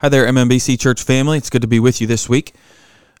Hi 0.00 0.08
there, 0.08 0.26
MMBC 0.26 0.78
Church 0.78 1.02
family. 1.02 1.38
It's 1.38 1.50
good 1.50 1.62
to 1.62 1.66
be 1.66 1.80
with 1.80 2.00
you 2.00 2.06
this 2.06 2.28
week. 2.28 2.54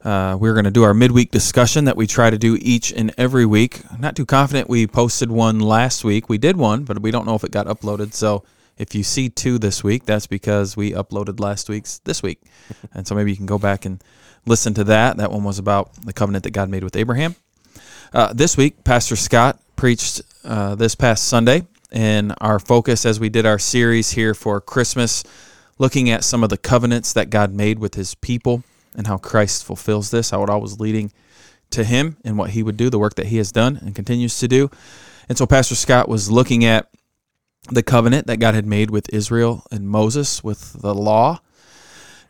Uh, 0.04 0.38
we're 0.38 0.52
going 0.52 0.64
to 0.64 0.70
do 0.70 0.84
our 0.84 0.94
midweek 0.94 1.32
discussion 1.32 1.86
that 1.86 1.96
we 1.96 2.06
try 2.06 2.30
to 2.30 2.38
do 2.38 2.56
each 2.60 2.92
and 2.92 3.12
every 3.18 3.44
week. 3.44 3.80
I'm 3.90 4.00
not 4.00 4.14
too 4.14 4.24
confident 4.24 4.68
we 4.68 4.86
posted 4.86 5.28
one 5.28 5.58
last 5.58 6.04
week. 6.04 6.28
We 6.28 6.38
did 6.38 6.56
one, 6.56 6.84
but 6.84 7.02
we 7.02 7.10
don't 7.10 7.26
know 7.26 7.34
if 7.34 7.42
it 7.42 7.50
got 7.50 7.66
uploaded. 7.66 8.14
So 8.14 8.44
if 8.76 8.94
you 8.94 9.02
see 9.02 9.28
two 9.28 9.58
this 9.58 9.82
week, 9.82 10.04
that's 10.04 10.28
because 10.28 10.76
we 10.76 10.92
uploaded 10.92 11.40
last 11.40 11.68
week's 11.68 11.98
this 12.04 12.22
week. 12.22 12.40
and 12.94 13.08
so 13.08 13.16
maybe 13.16 13.32
you 13.32 13.36
can 13.36 13.46
go 13.46 13.58
back 13.58 13.84
and 13.84 14.00
listen 14.46 14.72
to 14.74 14.84
that. 14.84 15.16
That 15.16 15.32
one 15.32 15.42
was 15.42 15.58
about 15.58 15.92
the 15.94 16.12
covenant 16.12 16.44
that 16.44 16.52
God 16.52 16.68
made 16.68 16.84
with 16.84 16.94
Abraham. 16.94 17.34
Uh, 18.12 18.32
this 18.32 18.56
week, 18.56 18.84
Pastor 18.84 19.16
Scott 19.16 19.58
preached 19.74 20.22
uh, 20.44 20.76
this 20.76 20.94
past 20.94 21.26
Sunday, 21.26 21.66
and 21.90 22.36
our 22.40 22.60
focus 22.60 23.04
as 23.04 23.18
we 23.18 23.30
did 23.30 23.46
our 23.46 23.58
series 23.58 24.10
here 24.10 24.32
for 24.32 24.60
Christmas, 24.60 25.24
looking 25.78 26.10
at 26.10 26.24
some 26.24 26.42
of 26.42 26.50
the 26.50 26.58
covenants 26.58 27.12
that 27.12 27.30
God 27.30 27.52
made 27.52 27.78
with 27.78 27.94
his 27.94 28.14
people 28.16 28.62
and 28.96 29.06
how 29.06 29.16
Christ 29.16 29.64
fulfills 29.64 30.10
this, 30.10 30.30
how 30.30 30.42
it 30.42 30.50
all 30.50 30.60
was 30.60 30.80
leading 30.80 31.12
to 31.70 31.84
him 31.84 32.16
and 32.24 32.36
what 32.38 32.50
he 32.50 32.62
would 32.62 32.76
do, 32.76 32.90
the 32.90 32.98
work 32.98 33.14
that 33.14 33.26
he 33.26 33.36
has 33.36 33.52
done 33.52 33.76
and 33.76 33.94
continues 33.94 34.38
to 34.40 34.48
do. 34.48 34.70
And 35.28 35.36
so 35.36 35.46
Pastor 35.46 35.74
Scott 35.74 36.08
was 36.08 36.30
looking 36.30 36.64
at 36.64 36.88
the 37.70 37.82
covenant 37.82 38.26
that 38.26 38.38
God 38.38 38.54
had 38.54 38.66
made 38.66 38.90
with 38.90 39.12
Israel 39.12 39.64
and 39.70 39.88
Moses 39.88 40.42
with 40.42 40.80
the 40.80 40.94
law. 40.94 41.40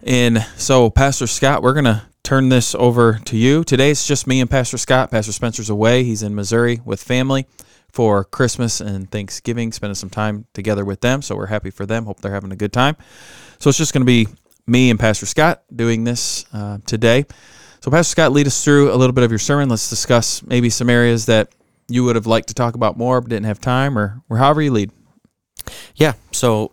And 0.03 0.45
so, 0.57 0.91
Pastor 0.91 1.27
Scott, 1.27 1.63
we're 1.63 1.75
going 1.75 1.85
to 1.85 2.03
turn 2.23 2.49
this 2.49 2.75
over 2.75 3.21
to 3.25 3.37
you. 3.37 3.65
Today 3.65 3.91
it's 3.91 4.07
just 4.07 4.27
me 4.27 4.41
and 4.41 4.51
Pastor 4.51 4.79
Scott. 4.79 5.11
Pastor 5.11 5.33
Spencer's 5.33 5.71
away. 5.71 6.05
He's 6.05 6.23
in 6.23 6.35
Missouri 6.35 6.81
with 6.85 7.03
family 7.03 7.47
for 7.99 8.23
Christmas 8.23 8.81
and 8.81 9.11
Thanksgiving, 9.11 9.73
spending 9.73 9.97
some 9.97 10.09
time 10.09 10.47
together 10.53 10.85
with 10.85 11.01
them. 11.01 11.21
So 11.21 11.35
we're 11.35 11.47
happy 11.47 11.71
for 11.71 11.85
them. 11.85 12.05
Hope 12.05 12.21
they're 12.21 12.33
having 12.33 12.53
a 12.53 12.57
good 12.57 12.73
time. 12.73 12.95
So 13.59 13.69
it's 13.69 13.77
just 13.77 13.93
going 13.93 14.03
to 14.03 14.07
be 14.07 14.29
me 14.69 14.91
and 14.91 15.01
Pastor 15.01 15.27
Scott 15.27 15.65
doing 15.75 16.05
this 16.05 16.45
uh, 16.53 16.79
today. 16.87 17.27
So, 17.81 17.91
Pastor 17.91 18.13
Scott, 18.13 18.31
lead 18.31 18.47
us 18.47 18.63
through 18.63 18.93
a 18.93 18.95
little 18.95 19.13
bit 19.13 19.25
of 19.25 19.33
your 19.33 19.41
sermon. 19.41 19.69
Let's 19.69 19.91
discuss 19.91 20.45
maybe 20.45 20.71
some 20.71 20.89
areas 20.89 21.27
that 21.27 21.53
you 21.89 22.05
would 22.05 22.15
have 22.15 22.29
liked 22.29 22.47
to 22.49 22.55
talk 22.55 22.77
about 22.77 22.97
more 22.97 23.21
but 23.21 23.31
didn't 23.31 23.47
have 23.47 23.61
time, 23.61 23.99
or, 23.99 24.23
or 24.29 24.37
however 24.37 24.63
you 24.63 24.71
lead. 24.71 24.93
Yeah. 25.97 26.13
So, 26.31 26.71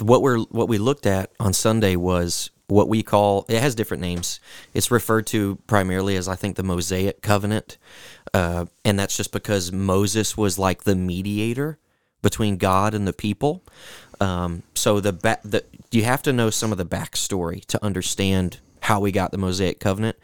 what 0.00 0.22
we're 0.22 0.38
what 0.38 0.68
we 0.68 0.78
looked 0.78 1.06
at 1.06 1.32
on 1.40 1.54
Sunday 1.54 1.96
was 1.96 2.52
what 2.68 2.88
we 2.88 3.02
call 3.02 3.44
it 3.48 3.60
has 3.60 3.74
different 3.74 4.00
names. 4.00 4.40
It's 4.74 4.90
referred 4.90 5.26
to 5.28 5.56
primarily 5.66 6.16
as 6.16 6.28
I 6.28 6.36
think 6.36 6.54
the 6.54 6.62
Mosaic 6.62 7.20
covenant, 7.20 7.78
uh, 8.34 8.66
and 8.84 8.98
that's 8.98 9.16
just 9.16 9.32
because 9.32 9.72
Moses 9.72 10.36
was 10.36 10.58
like 10.58 10.84
the 10.84 10.96
mediator 10.96 11.78
between 12.22 12.56
God 12.56 12.94
and 12.94 13.06
the 13.06 13.12
people. 13.12 13.62
Um, 14.20 14.62
so 14.74 15.00
the, 15.00 15.12
ba- 15.12 15.40
the 15.44 15.64
you 15.90 16.04
have 16.04 16.22
to 16.22 16.32
know 16.32 16.50
some 16.50 16.72
of 16.72 16.78
the 16.78 16.86
backstory 16.86 17.64
to 17.66 17.84
understand 17.84 18.60
how 18.82 19.00
we 19.00 19.12
got 19.12 19.30
the 19.30 19.38
Mosaic 19.38 19.80
covenant, 19.80 20.16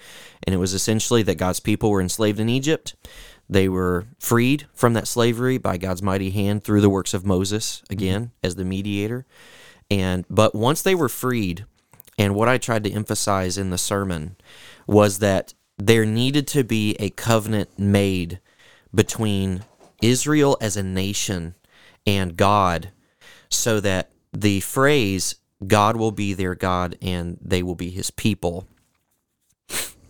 and 0.45 0.55
it 0.55 0.59
was 0.59 0.75
essentially 0.75 1.23
that 1.25 1.37
God's 1.37 1.61
people 1.61 1.91
were 1.91 2.01
enslaved 2.01 2.41
in 2.41 2.49
Egypt. 2.49 2.95
They 3.49 3.69
were 3.69 4.07
freed 4.19 4.67
from 4.75 4.93
that 4.93 5.09
slavery 5.09 5.59
by 5.59 5.79
God's 5.79 6.03
mighty 6.03 6.31
hand 6.31 6.65
through 6.65 6.81
the 6.81 6.91
works 6.91 7.15
of 7.15 7.25
Moses 7.25 7.83
again 7.89 8.23
mm-hmm. 8.23 8.47
as 8.47 8.57
the 8.57 8.65
mediator. 8.65 9.27
And 9.91 10.25
but 10.29 10.55
once 10.55 10.83
they 10.83 10.95
were 10.95 11.09
freed, 11.09 11.65
and 12.19 12.35
what 12.35 12.49
I 12.49 12.59
tried 12.59 12.85
to 12.85 12.93
emphasize 12.93 13.57
in 13.57 13.71
the 13.71 13.79
sermon 13.79 14.37
was 14.87 15.21
that 15.21 15.55
there 15.79 16.05
needed 16.05 16.47
to 16.49 16.65
be 16.65 16.97
a 16.99 17.11
covenant 17.11 17.79
made 17.79 18.41
between 18.95 19.63
Israel 20.03 20.57
as 20.61 20.77
a 20.77 20.83
nation 20.83 21.55
and 22.07 22.37
God 22.37 22.91
so 23.49 23.81
that 23.81 24.11
the 24.33 24.61
phrase 24.61 25.37
God 25.67 25.97
will 25.97 26.13
be 26.13 26.35
their 26.35 26.55
God 26.55 26.97
and 27.01 27.39
they 27.41 27.63
will 27.63 27.75
be 27.75 27.91
his 27.91 28.11
people 28.11 28.67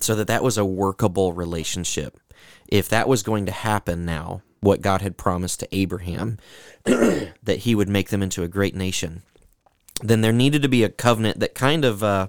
so 0.01 0.15
that 0.15 0.27
that 0.27 0.43
was 0.43 0.57
a 0.57 0.65
workable 0.65 1.33
relationship. 1.33 2.19
If 2.69 2.89
that 2.89 3.09
was 3.09 3.23
going 3.23 3.47
to 3.47 3.53
happen 3.53 4.05
now, 4.05 4.43
what 4.61 4.83
God 4.83 5.03
had 5.03 5.17
promised 5.17 5.61
to 5.61 5.69
Abraham 5.75 6.39
that 6.85 7.61
he 7.61 7.75
would 7.75 7.89
make 7.89 8.11
them 8.11 8.23
into 8.23 8.43
a 8.43 8.49
great 8.49 8.75
nation, 8.75 9.23
then 10.03 10.21
there 10.21 10.33
needed 10.33 10.63
to 10.63 10.69
be 10.69 10.83
a 10.83 10.89
covenant 10.89 11.41
that 11.41 11.55
kind 11.55 11.85
of 11.85 12.03
uh, 12.03 12.29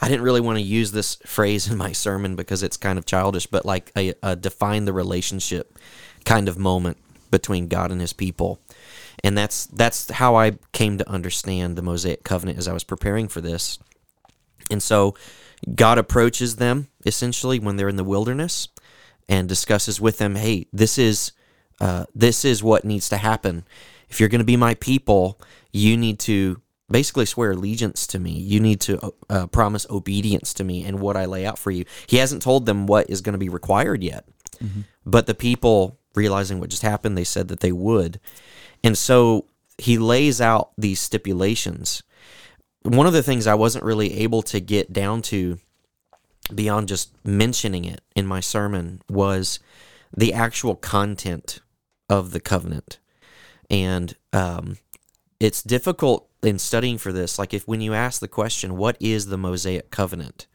I 0.00 0.08
didn't 0.08 0.22
really 0.22 0.40
want 0.40 0.56
to 0.56 0.62
use 0.62 0.92
this 0.92 1.16
phrase 1.26 1.70
in 1.70 1.76
my 1.76 1.92
sermon 1.92 2.34
because 2.34 2.62
it's 2.62 2.76
kind 2.76 2.98
of 2.98 3.06
childish, 3.06 3.46
but 3.46 3.66
like 3.66 3.92
a, 3.96 4.14
a 4.22 4.34
define 4.34 4.86
the 4.86 4.92
relationship 4.92 5.78
kind 6.24 6.48
of 6.48 6.58
moment 6.58 6.96
between 7.30 7.68
God 7.68 7.92
and 7.92 8.00
his 8.00 8.12
people. 8.12 8.60
And 9.22 9.36
that's 9.36 9.66
that's 9.66 10.10
how 10.10 10.36
I 10.36 10.52
came 10.72 10.96
to 10.98 11.08
understand 11.08 11.76
the 11.76 11.82
Mosaic 11.82 12.24
covenant 12.24 12.58
as 12.58 12.66
I 12.66 12.72
was 12.72 12.84
preparing 12.84 13.28
for 13.28 13.40
this. 13.40 13.78
And 14.70 14.82
so 14.82 15.14
God 15.74 15.98
approaches 15.98 16.56
them 16.56 16.88
essentially 17.04 17.58
when 17.58 17.76
they're 17.76 17.88
in 17.88 17.96
the 17.96 18.04
wilderness 18.04 18.68
and 19.28 19.48
discusses 19.48 20.00
with 20.00 20.16
them, 20.16 20.36
"Hey, 20.36 20.66
this 20.72 20.96
is 20.96 21.32
uh, 21.80 22.06
this 22.14 22.44
is 22.44 22.62
what 22.62 22.84
needs 22.84 23.08
to 23.10 23.16
happen. 23.18 23.64
If 24.08 24.20
you're 24.20 24.28
going 24.28 24.40
to 24.40 24.44
be 24.44 24.56
my 24.56 24.74
people, 24.74 25.40
you 25.72 25.96
need 25.96 26.18
to 26.20 26.60
basically 26.90 27.26
swear 27.26 27.52
allegiance 27.52 28.06
to 28.08 28.18
me. 28.18 28.32
You 28.32 28.60
need 28.60 28.80
to 28.82 29.14
uh, 29.28 29.46
promise 29.46 29.86
obedience 29.88 30.52
to 30.54 30.64
me 30.64 30.84
and 30.84 31.00
what 31.00 31.16
I 31.16 31.24
lay 31.26 31.46
out 31.46 31.58
for 31.58 31.70
you. 31.70 31.84
He 32.06 32.16
hasn't 32.16 32.42
told 32.42 32.66
them 32.66 32.86
what 32.86 33.08
is 33.08 33.20
going 33.20 33.34
to 33.34 33.38
be 33.38 33.48
required 33.48 34.02
yet. 34.02 34.26
Mm-hmm. 34.62 34.82
But 35.06 35.26
the 35.26 35.34
people, 35.34 35.98
realizing 36.14 36.58
what 36.58 36.70
just 36.70 36.82
happened, 36.82 37.16
they 37.16 37.24
said 37.24 37.48
that 37.48 37.60
they 37.60 37.72
would. 37.72 38.20
And 38.82 38.96
so 38.98 39.46
he 39.78 39.98
lays 39.98 40.40
out 40.40 40.72
these 40.76 41.00
stipulations. 41.00 42.02
One 42.82 43.06
of 43.06 43.12
the 43.12 43.22
things 43.22 43.46
I 43.46 43.54
wasn't 43.54 43.84
really 43.84 44.14
able 44.20 44.42
to 44.42 44.60
get 44.60 44.92
down 44.92 45.22
to 45.22 45.58
beyond 46.54 46.88
just 46.88 47.14
mentioning 47.24 47.84
it 47.84 48.00
in 48.16 48.26
my 48.26 48.40
sermon 48.40 49.02
was 49.08 49.60
the 50.16 50.32
actual 50.32 50.74
content 50.74 51.60
of 52.08 52.32
the 52.32 52.40
covenant. 52.40 52.98
And 53.70 54.16
um, 54.32 54.78
it's 55.38 55.62
difficult 55.62 56.29
in 56.42 56.58
studying 56.58 56.98
for 56.98 57.12
this, 57.12 57.38
like 57.38 57.52
if 57.52 57.66
when 57.68 57.80
you 57.80 57.94
ask 57.94 58.20
the 58.20 58.28
question, 58.28 58.76
what 58.76 58.96
is 59.00 59.26
the 59.26 59.38
Mosaic 59.38 59.90
covenant? 59.90 60.46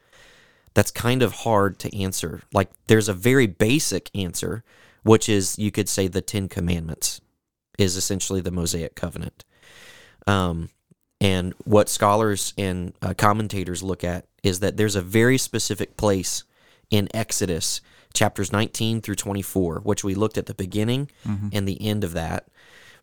That's 0.74 0.92
kind 0.92 1.22
of 1.22 1.32
hard 1.34 1.80
to 1.80 1.98
answer. 1.98 2.42
Like 2.54 2.70
there's 2.88 3.08
a 3.08 3.14
very 3.14 3.48
basic 3.48 4.10
answer, 4.16 4.64
which 5.04 5.30
is 5.30 5.58
you 5.58 5.72
could 5.72 5.88
say 5.88 6.08
the 6.08 6.22
Ten 6.22 6.50
Commandments 6.50 7.22
is 7.78 7.96
essentially 7.96 8.42
the 8.42 8.52
Mosaic 8.52 8.96
covenant. 8.96 9.46
Um, 10.28 10.70
and 11.22 11.54
what 11.64 11.88
scholars 11.88 12.54
and 12.58 12.94
uh, 13.02 13.14
commentators 13.14 13.84
look 13.84 14.04
at 14.04 14.26
is 14.44 14.60
that 14.60 14.78
there's 14.78 14.96
a 14.96 15.02
very 15.02 15.38
specific 15.38 15.98
place 15.98 16.44
in 16.90 17.08
Exodus 17.14 17.82
chapters 18.14 18.52
19 18.52 19.02
through 19.02 19.16
24, 19.16 19.82
which 19.82 20.04
we 20.04 20.16
looked 20.16 20.38
at 20.38 20.46
the 20.46 20.54
beginning 20.54 21.10
mm-hmm. 21.26 21.50
and 21.52 21.68
the 21.68 21.82
end 21.82 22.04
of 22.04 22.14
that 22.14 22.48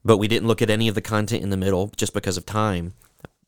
but 0.04 0.18
we 0.18 0.28
didn't 0.28 0.48
look 0.48 0.62
at 0.62 0.70
any 0.70 0.88
of 0.88 0.94
the 0.94 1.00
content 1.00 1.42
in 1.42 1.50
the 1.50 1.56
middle 1.56 1.92
just 1.96 2.14
because 2.14 2.36
of 2.36 2.46
time. 2.46 2.94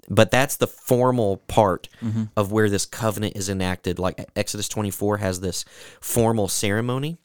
But 0.09 0.31
that's 0.31 0.57
the 0.57 0.67
formal 0.67 1.39
part 1.49 1.89
mm-hmm. 2.03 2.25
of 2.37 2.53
where 2.53 2.69
this 2.69 2.85
covenant 2.85 3.37
is 3.37 3.49
enacted. 3.49 3.99
Like 3.99 4.29
Exodus 4.37 4.69
24 4.69 5.19
has 5.19 5.41
this 5.41 5.65
formal 6.01 6.49
ceremony 6.49 7.19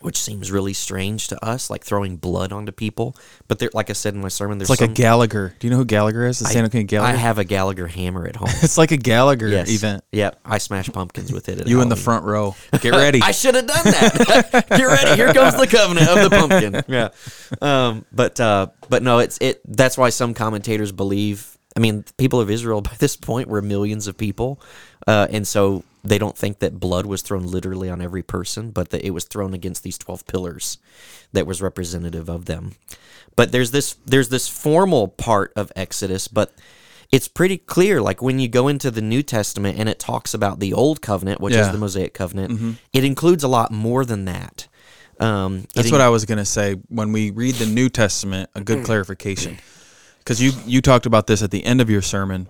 which 0.00 0.16
seems 0.16 0.50
really 0.50 0.72
strange 0.72 1.28
to 1.28 1.44
us, 1.44 1.70
like 1.70 1.84
throwing 1.84 2.16
blood 2.16 2.52
onto 2.52 2.72
people. 2.72 3.16
But 3.48 3.58
there, 3.58 3.70
like 3.74 3.90
I 3.90 3.94
said 3.94 4.14
in 4.14 4.20
my 4.20 4.28
sermon, 4.28 4.58
there's 4.58 4.70
it's 4.70 4.80
like 4.80 4.86
some, 4.86 4.92
a 4.92 4.94
Gallagher. 4.94 5.54
Do 5.58 5.66
you 5.66 5.70
know 5.70 5.78
who 5.78 5.84
Gallagher 5.84 6.26
is? 6.26 6.38
The 6.38 6.46
Santa 6.46 6.68
Gallagher. 6.68 7.16
I 7.16 7.16
have 7.16 7.38
a 7.38 7.44
Gallagher 7.44 7.86
hammer 7.86 8.26
at 8.26 8.36
home. 8.36 8.48
it's 8.62 8.78
like 8.78 8.92
a 8.92 8.96
Gallagher 8.96 9.48
yes. 9.48 9.70
event. 9.70 10.04
Yep, 10.12 10.40
I 10.44 10.58
smash 10.58 10.88
pumpkins 10.88 11.32
with 11.32 11.48
it. 11.48 11.58
you 11.58 11.64
Halloween. 11.64 11.82
in 11.82 11.88
the 11.88 11.96
front 11.96 12.24
row. 12.24 12.54
Get 12.80 12.92
ready. 12.92 13.20
I 13.22 13.32
should 13.32 13.54
have 13.54 13.66
done 13.66 13.84
that. 13.84 14.66
Get 14.68 14.84
ready. 14.84 15.16
Here 15.16 15.32
comes 15.32 15.56
the 15.56 15.66
covenant 15.66 16.08
of 16.08 16.30
the 16.30 16.36
pumpkin. 16.36 16.82
Yeah. 16.88 17.08
Um, 17.60 18.04
but 18.12 18.38
uh, 18.40 18.68
but 18.88 19.02
no, 19.02 19.18
it's 19.18 19.38
it. 19.40 19.60
That's 19.64 19.98
why 19.98 20.10
some 20.10 20.34
commentators 20.34 20.92
believe. 20.92 21.56
I 21.76 21.80
mean, 21.80 22.04
people 22.16 22.40
of 22.40 22.50
Israel 22.50 22.80
by 22.80 22.94
this 22.98 23.16
point 23.16 23.48
were 23.48 23.62
millions 23.62 24.08
of 24.08 24.16
people, 24.16 24.60
uh, 25.06 25.28
and 25.30 25.46
so 25.46 25.84
they 26.08 26.18
don't 26.18 26.36
think 26.36 26.58
that 26.60 26.80
blood 26.80 27.06
was 27.06 27.22
thrown 27.22 27.46
literally 27.46 27.90
on 27.90 28.00
every 28.00 28.22
person, 28.22 28.70
but 28.70 28.90
that 28.90 29.04
it 29.04 29.10
was 29.10 29.24
thrown 29.24 29.54
against 29.54 29.82
these 29.82 29.98
12 29.98 30.26
pillars 30.26 30.78
that 31.32 31.46
was 31.46 31.62
representative 31.62 32.28
of 32.28 32.46
them. 32.46 32.72
But 33.36 33.52
there's 33.52 33.70
this 33.70 33.94
there's 34.04 34.28
this 34.28 34.48
formal 34.48 35.08
part 35.08 35.52
of 35.56 35.72
Exodus, 35.76 36.28
but 36.28 36.52
it's 37.10 37.28
pretty 37.28 37.56
clear 37.56 38.02
like 38.02 38.20
when 38.20 38.38
you 38.38 38.48
go 38.48 38.68
into 38.68 38.90
the 38.90 39.00
New 39.00 39.22
Testament 39.22 39.78
and 39.78 39.88
it 39.88 39.98
talks 39.98 40.34
about 40.34 40.60
the 40.60 40.72
old 40.72 41.00
covenant, 41.00 41.40
which 41.40 41.54
yeah. 41.54 41.62
is 41.62 41.72
the 41.72 41.78
Mosaic 41.78 42.14
covenant, 42.14 42.52
mm-hmm. 42.52 42.72
it 42.92 43.04
includes 43.04 43.44
a 43.44 43.48
lot 43.48 43.70
more 43.70 44.04
than 44.04 44.24
that. 44.26 44.68
Um, 45.20 45.66
That's 45.74 45.90
what 45.90 46.00
I 46.00 46.10
was 46.10 46.24
going 46.26 46.38
to 46.38 46.44
say 46.44 46.74
when 46.88 47.12
we 47.12 47.30
read 47.30 47.56
the 47.56 47.66
New 47.66 47.88
Testament, 47.88 48.50
a 48.54 48.60
good 48.60 48.84
clarification. 48.86 49.58
Cuz 50.24 50.42
you 50.42 50.52
you 50.66 50.82
talked 50.82 51.06
about 51.06 51.26
this 51.26 51.42
at 51.42 51.50
the 51.50 51.64
end 51.64 51.80
of 51.80 51.88
your 51.88 52.02
sermon 52.02 52.48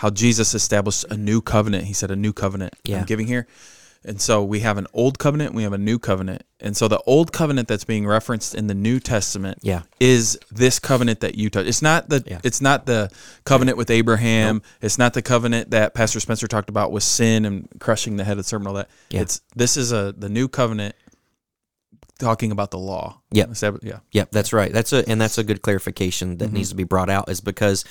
how 0.00 0.08
Jesus 0.10 0.54
established 0.54 1.04
a 1.10 1.16
new 1.16 1.40
covenant. 1.42 1.84
He 1.84 1.92
said, 1.92 2.10
a 2.10 2.16
new 2.16 2.32
covenant 2.32 2.74
yeah. 2.84 3.00
I'm 3.00 3.04
giving 3.04 3.26
here. 3.26 3.46
And 4.02 4.18
so 4.18 4.42
we 4.42 4.60
have 4.60 4.78
an 4.78 4.86
old 4.94 5.18
covenant, 5.18 5.52
we 5.54 5.62
have 5.62 5.74
a 5.74 5.78
new 5.78 5.98
covenant. 5.98 6.42
And 6.58 6.74
so 6.74 6.88
the 6.88 7.00
old 7.06 7.34
covenant 7.34 7.68
that's 7.68 7.84
being 7.84 8.06
referenced 8.06 8.54
in 8.54 8.66
the 8.66 8.74
New 8.74 8.98
Testament 8.98 9.58
Yeah. 9.60 9.82
is 10.00 10.38
this 10.50 10.78
covenant 10.78 11.20
that 11.20 11.34
you 11.34 11.50
touch. 11.50 11.66
It's 11.66 11.82
not 11.82 12.08
the 12.08 12.24
Yeah. 12.26 12.40
it's 12.42 12.62
not 12.62 12.86
the 12.86 13.10
covenant 13.44 13.76
with 13.76 13.90
Abraham. 13.90 14.62
It's 14.80 14.96
not 14.96 15.12
the 15.12 15.20
covenant 15.20 15.70
that 15.72 15.92
Pastor 15.92 16.18
Spencer 16.18 16.48
talked 16.48 16.70
about 16.70 16.92
with 16.92 17.02
sin 17.02 17.44
and 17.44 17.68
crushing 17.78 18.16
the 18.16 18.24
head 18.24 18.32
of 18.32 18.38
the 18.38 18.44
serpent 18.44 18.68
and 18.68 18.76
all 18.76 18.82
that. 18.82 18.88
Yeah. 19.10 19.20
It's 19.20 19.42
this 19.54 19.76
is 19.76 19.92
a 19.92 20.14
the 20.16 20.30
new 20.30 20.48
covenant 20.48 20.94
talking 22.18 22.52
about 22.52 22.70
the 22.70 22.78
law. 22.78 23.20
That- 23.30 23.78
yeah. 23.82 23.98
Yep, 24.12 24.30
that's 24.30 24.52
right. 24.54 24.72
That's 24.72 24.92
a 24.94 25.06
and 25.08 25.20
that's 25.20 25.36
a 25.36 25.44
good 25.44 25.60
clarification 25.60 26.38
that 26.38 26.46
Mm-hmm. 26.46 26.54
needs 26.54 26.68
to 26.70 26.74
be 26.74 26.84
brought 26.84 27.10
out 27.10 27.28
is 27.28 27.40
because 27.42 27.84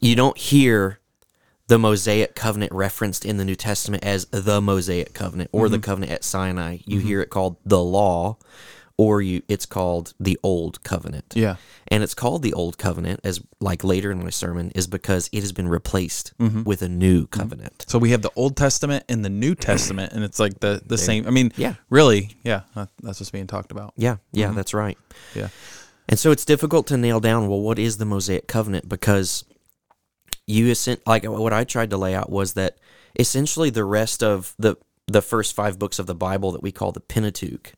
you 0.00 0.14
don't 0.14 0.36
hear 0.36 0.98
the 1.66 1.78
Mosaic 1.78 2.34
covenant 2.34 2.72
referenced 2.72 3.24
in 3.24 3.36
the 3.38 3.44
New 3.44 3.54
Testament 3.56 4.04
as 4.04 4.26
the 4.26 4.60
Mosaic 4.60 5.14
covenant 5.14 5.50
or 5.52 5.64
Mm-hmm. 5.66 5.72
the 5.72 5.78
covenant 5.78 6.12
at 6.12 6.24
Sinai. 6.24 6.78
You 6.86 7.00
hear 7.00 7.20
it 7.20 7.30
called 7.30 7.56
the 7.64 7.82
law 7.82 8.36
or 8.96 9.20
you 9.20 9.42
it's 9.48 9.66
called 9.66 10.14
the 10.20 10.38
old 10.42 10.84
covenant. 10.84 11.32
Yeah. 11.34 11.56
And 11.88 12.02
it's 12.04 12.14
called 12.14 12.42
the 12.42 12.52
old 12.52 12.78
covenant 12.78 13.20
as 13.24 13.40
like 13.60 13.82
later 13.82 14.10
in 14.12 14.22
my 14.22 14.30
sermon 14.30 14.70
is 14.74 14.86
because 14.86 15.28
it 15.32 15.40
has 15.40 15.52
been 15.52 15.66
replaced 15.66 16.32
Mm-hmm. 16.38 16.62
with 16.64 16.82
a 16.82 16.88
new 16.88 17.26
covenant. 17.26 17.86
So 17.88 17.98
we 17.98 18.10
have 18.10 18.22
the 18.22 18.30
Old 18.36 18.56
Testament 18.56 19.04
and 19.08 19.24
the 19.24 19.28
New 19.30 19.54
Testament, 19.54 20.12
and 20.12 20.22
it's 20.22 20.38
like 20.38 20.60
the 20.60 20.80
the 20.86 20.98
same. 20.98 21.26
I 21.26 21.30
mean, 21.30 21.50
Yeah. 21.56 21.74
really, 21.90 22.36
yeah, 22.44 22.60
that's 23.02 23.18
what's 23.20 23.30
being 23.30 23.46
talked 23.48 23.72
about. 23.72 23.94
Yeah, 23.96 24.16
yeah, 24.32 24.46
Mm-hmm. 24.48 24.56
that's 24.56 24.74
right. 24.74 24.98
Yeah, 25.34 25.48
And 26.08 26.18
so 26.18 26.30
it's 26.30 26.44
difficult 26.44 26.86
to 26.88 26.96
nail 26.96 27.18
down. 27.20 27.48
Well, 27.48 27.60
what 27.60 27.78
is 27.78 27.96
the 27.96 28.04
Mosaic 28.04 28.46
covenant? 28.46 28.88
Because 28.88 29.44
you 30.46 30.70
essen- 30.70 31.00
like 31.06 31.24
what 31.24 31.52
I 31.52 31.64
tried 31.64 31.90
to 31.90 31.96
lay 31.96 32.14
out 32.14 32.30
was 32.30 32.54
that 32.54 32.78
essentially 33.18 33.70
the 33.70 33.84
rest 33.84 34.22
of 34.22 34.54
the 34.58 34.76
the 35.06 35.22
first 35.22 35.54
five 35.54 35.78
books 35.78 35.98
of 35.98 36.06
the 36.06 36.14
Bible 36.14 36.52
that 36.52 36.62
we 36.62 36.72
call 36.72 36.90
the 36.92 37.00
Pentateuch 37.00 37.72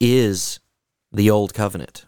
is 0.00 0.60
the 1.12 1.30
Old 1.30 1.52
Covenant. 1.54 2.06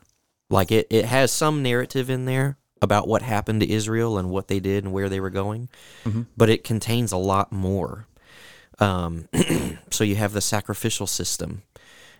Like 0.50 0.72
it, 0.72 0.86
it 0.90 1.04
has 1.04 1.30
some 1.30 1.62
narrative 1.62 2.08
in 2.08 2.24
there 2.24 2.56
about 2.80 3.06
what 3.08 3.22
happened 3.22 3.60
to 3.60 3.70
Israel 3.70 4.18
and 4.18 4.30
what 4.30 4.48
they 4.48 4.60
did 4.60 4.84
and 4.84 4.92
where 4.92 5.08
they 5.08 5.20
were 5.20 5.30
going, 5.30 5.68
but 6.36 6.50
it 6.50 6.64
contains 6.64 7.12
a 7.12 7.16
lot 7.16 7.52
more. 7.52 8.06
Um, 8.78 9.28
so 9.90 10.04
you 10.04 10.16
have 10.16 10.32
the 10.32 10.40
sacrificial 10.40 11.06
system, 11.06 11.62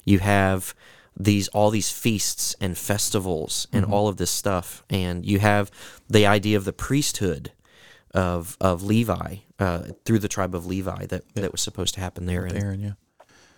you 0.05 0.21
have 0.21 0.75
these 1.17 1.49
all 1.49 1.71
these 1.71 1.91
feasts 1.91 2.57
and 2.61 2.77
festivals 2.77 3.67
and 3.73 3.85
all 3.85 4.09
of 4.09 4.17
this 4.17 4.31
stuff, 4.31 4.83
and 4.91 5.25
you 5.25 5.39
have 5.39 5.71
the 6.09 6.27
idea 6.27 6.57
of 6.57 6.65
the 6.65 6.73
priesthood 6.73 7.53
of 8.13 8.57
of 8.61 8.83
Levi 8.83 9.37
uh, 9.59 9.83
through 10.05 10.19
the 10.19 10.29
tribe 10.29 10.55
of 10.55 10.67
Levi 10.67 11.07
that 11.07 11.23
that 11.35 11.53
was 11.53 11.61
supposed 11.61 11.95
to 11.95 12.01
happen 12.01 12.27
there. 12.27 12.45
And, 12.45 12.57
Aaron. 12.57 12.81
Yeah. 12.81 12.93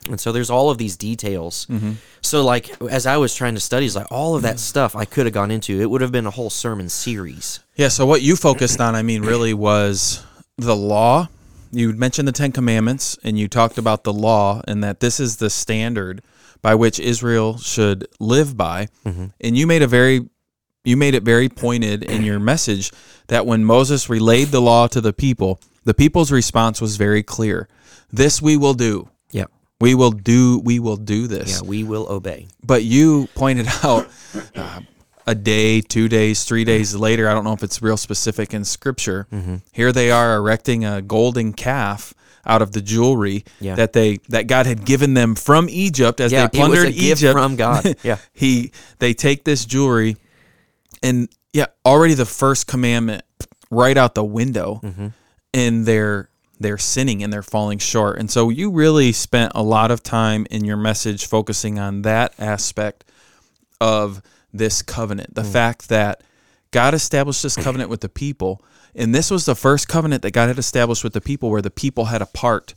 and 0.09 0.21
so 0.21 0.33
there's 0.33 0.51
all 0.51 0.71
of 0.71 0.79
these 0.79 0.97
details. 0.97 1.67
Mm-hmm. 1.67 1.93
So 2.21 2.45
like 2.45 2.71
as 2.83 3.07
I 3.07 3.17
was 3.17 3.35
trying 3.35 3.55
to 3.55 3.61
study, 3.61 3.87
it's 3.87 3.97
like 3.97 4.11
all 4.11 4.35
of 4.35 4.43
that 4.43 4.59
stuff 4.59 4.95
I 4.95 5.05
could 5.05 5.27
have 5.27 5.35
gone 5.35 5.51
into. 5.51 5.81
It 5.81 5.91
would 5.91 6.01
have 6.01 6.13
been 6.13 6.27
a 6.27 6.31
whole 6.31 6.51
sermon 6.51 6.89
series. 6.89 7.61
Yeah. 7.77 7.89
So 7.89 8.05
what 8.07 8.23
you 8.23 8.37
focused 8.37 8.81
on, 8.81 8.95
I 8.95 9.03
mean, 9.03 9.23
really 9.23 9.55
was 9.55 10.25
the 10.59 10.77
law. 10.77 11.29
You 11.77 11.93
mentioned 11.93 12.27
the 12.27 12.33
Ten 12.33 12.53
Commandments, 12.53 13.19
and 13.23 13.39
you 13.39 13.49
talked 13.49 13.77
about 13.77 14.03
the 14.05 14.13
law, 14.13 14.63
and 14.67 14.83
that 14.83 15.01
this 15.01 15.21
is 15.21 15.37
the 15.37 15.51
standard 15.51 16.23
by 16.63 16.75
which 16.75 16.99
Israel 16.99 17.59
should 17.59 18.09
live 18.19 18.57
by. 18.57 18.89
And 19.05 19.57
you 19.59 19.67
made 19.67 19.83
a 19.83 19.87
very 19.87 20.29
you 20.85 20.97
made 20.97 21.15
it 21.15 21.23
very 21.25 21.49
pointed 21.49 22.03
in 22.05 22.23
your 22.23 22.39
message 22.39 22.93
that 23.27 23.45
when 23.45 23.65
Moses 23.65 24.09
relayed 24.09 24.49
the 24.49 24.61
law 24.61 24.87
to 24.87 25.01
the 25.01 25.13
people, 25.13 25.61
the 25.85 25.95
people's 25.95 26.31
response 26.33 26.81
was 26.81 26.97
very 26.97 27.23
clear. 27.25 27.69
This 28.13 28.41
we 28.41 28.57
will 28.57 28.75
do. 28.75 29.11
Yeah, 29.33 29.47
We 29.81 29.95
will 29.95 30.13
do 30.13 30.61
we 30.65 30.79
will 30.79 30.97
do 30.97 31.27
this. 31.27 31.61
yeah, 31.61 31.69
we 31.69 31.85
will 31.85 32.07
obey. 32.09 32.47
But 32.65 32.85
you 32.85 33.29
pointed 33.35 33.67
out 33.85 34.09
uh, 34.55 34.81
a 35.27 35.35
day, 35.35 35.81
two 35.81 36.09
days, 36.09 36.45
three 36.45 36.65
days 36.65 36.95
later. 36.95 37.29
I 37.29 37.35
don't 37.35 37.45
know 37.45 37.53
if 37.53 37.63
it's 37.63 37.83
real 37.83 37.97
specific 37.97 38.55
in 38.55 38.65
scripture. 38.65 39.27
Mm-hmm. 39.33 39.57
Here 39.73 39.93
they 39.93 40.11
are 40.11 40.37
erecting 40.37 40.85
a 40.85 41.03
golden 41.03 41.53
calf 41.53 42.15
out 42.45 42.63
of 42.63 42.71
the 42.73 42.81
jewelry 42.81 43.45
Yeah. 43.61 43.75
that 43.75 43.93
they 43.93 44.19
that 44.29 44.47
God 44.47 44.67
had 44.67 44.85
given 44.85 45.15
them 45.15 45.35
from 45.35 45.69
Egypt 45.69 46.21
as 46.21 46.31
Yeah, 46.31 46.47
they 46.47 46.59
plundered 46.59 46.91
Egypt 46.95 47.33
from 47.33 47.57
God. 47.57 47.97
Yeah. 48.05 48.19
he 48.33 48.71
they 49.01 49.15
take 49.15 49.43
this 49.45 49.65
jewelry 49.65 50.17
and 51.03 51.29
yeah, 51.53 51.67
already 51.85 52.15
the 52.15 52.27
first 52.27 52.67
commandment 52.67 53.23
right 53.71 53.97
out 53.97 54.15
the 54.15 54.25
window, 54.25 54.81
Mm-hmm. 54.85 55.07
and 55.55 55.87
they're 55.87 56.29
they're 56.61 56.79
sinning 56.79 57.23
and 57.25 57.33
they're 57.33 57.43
falling 57.43 57.79
short. 57.79 58.19
And 58.19 58.31
so 58.31 58.49
you 58.49 58.71
really 58.71 59.11
spent 59.13 59.53
a 59.55 59.63
lot 59.63 59.91
of 59.91 60.03
time 60.03 60.47
in 60.51 60.65
your 60.65 60.77
message 60.79 61.27
focusing 61.27 61.79
on 61.79 62.03
that 62.03 62.33
aspect 62.39 63.05
of 63.81 64.23
this 64.59 64.83
covenant, 64.83 65.31
Mm. 65.33 65.35
the 65.35 65.45
fact 65.45 65.89
that 65.89 66.23
God 66.71 66.95
established 66.95 67.43
this 67.43 67.57
covenant 67.57 67.91
with 67.91 68.01
the 68.01 68.09
people, 68.09 68.63
and 68.95 69.15
this 69.15 69.31
was 69.31 69.45
the 69.45 69.55
first 69.55 69.89
covenant 69.89 70.23
that 70.23 70.33
God 70.33 70.49
had 70.49 70.59
established 70.59 71.05
with 71.05 71.13
the 71.13 71.21
people 71.21 71.51
where 71.51 71.63
the 71.63 71.71
people 71.71 72.07
had 72.07 72.23
a 72.23 72.27
part. 72.27 72.75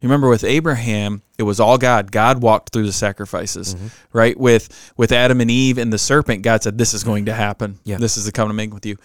You 0.00 0.08
remember 0.08 0.28
with 0.28 0.44
Abraham, 0.44 1.22
it 1.38 1.44
was 1.44 1.58
all 1.58 1.78
God. 1.78 2.12
God 2.12 2.42
walked 2.42 2.70
through 2.72 2.84
the 2.86 2.92
sacrifices, 2.92 3.74
Mm-hmm. 3.74 3.86
right? 4.12 4.38
With 4.38 4.92
with 4.96 5.10
Adam 5.12 5.40
and 5.40 5.50
Eve 5.50 5.78
and 5.78 5.90
the 5.92 5.98
serpent, 5.98 6.42
God 6.42 6.62
said, 6.62 6.76
"This 6.76 6.92
is 6.92 7.02
going 7.04 7.24
to 7.26 7.32
happen. 7.34 7.78
Yeah. 7.84 7.96
This 7.96 8.16
is 8.18 8.26
the 8.26 8.32
covenant 8.32 8.52
I'm 8.52 8.56
making 8.56 8.74
with 8.74 8.86
you." 8.86 8.96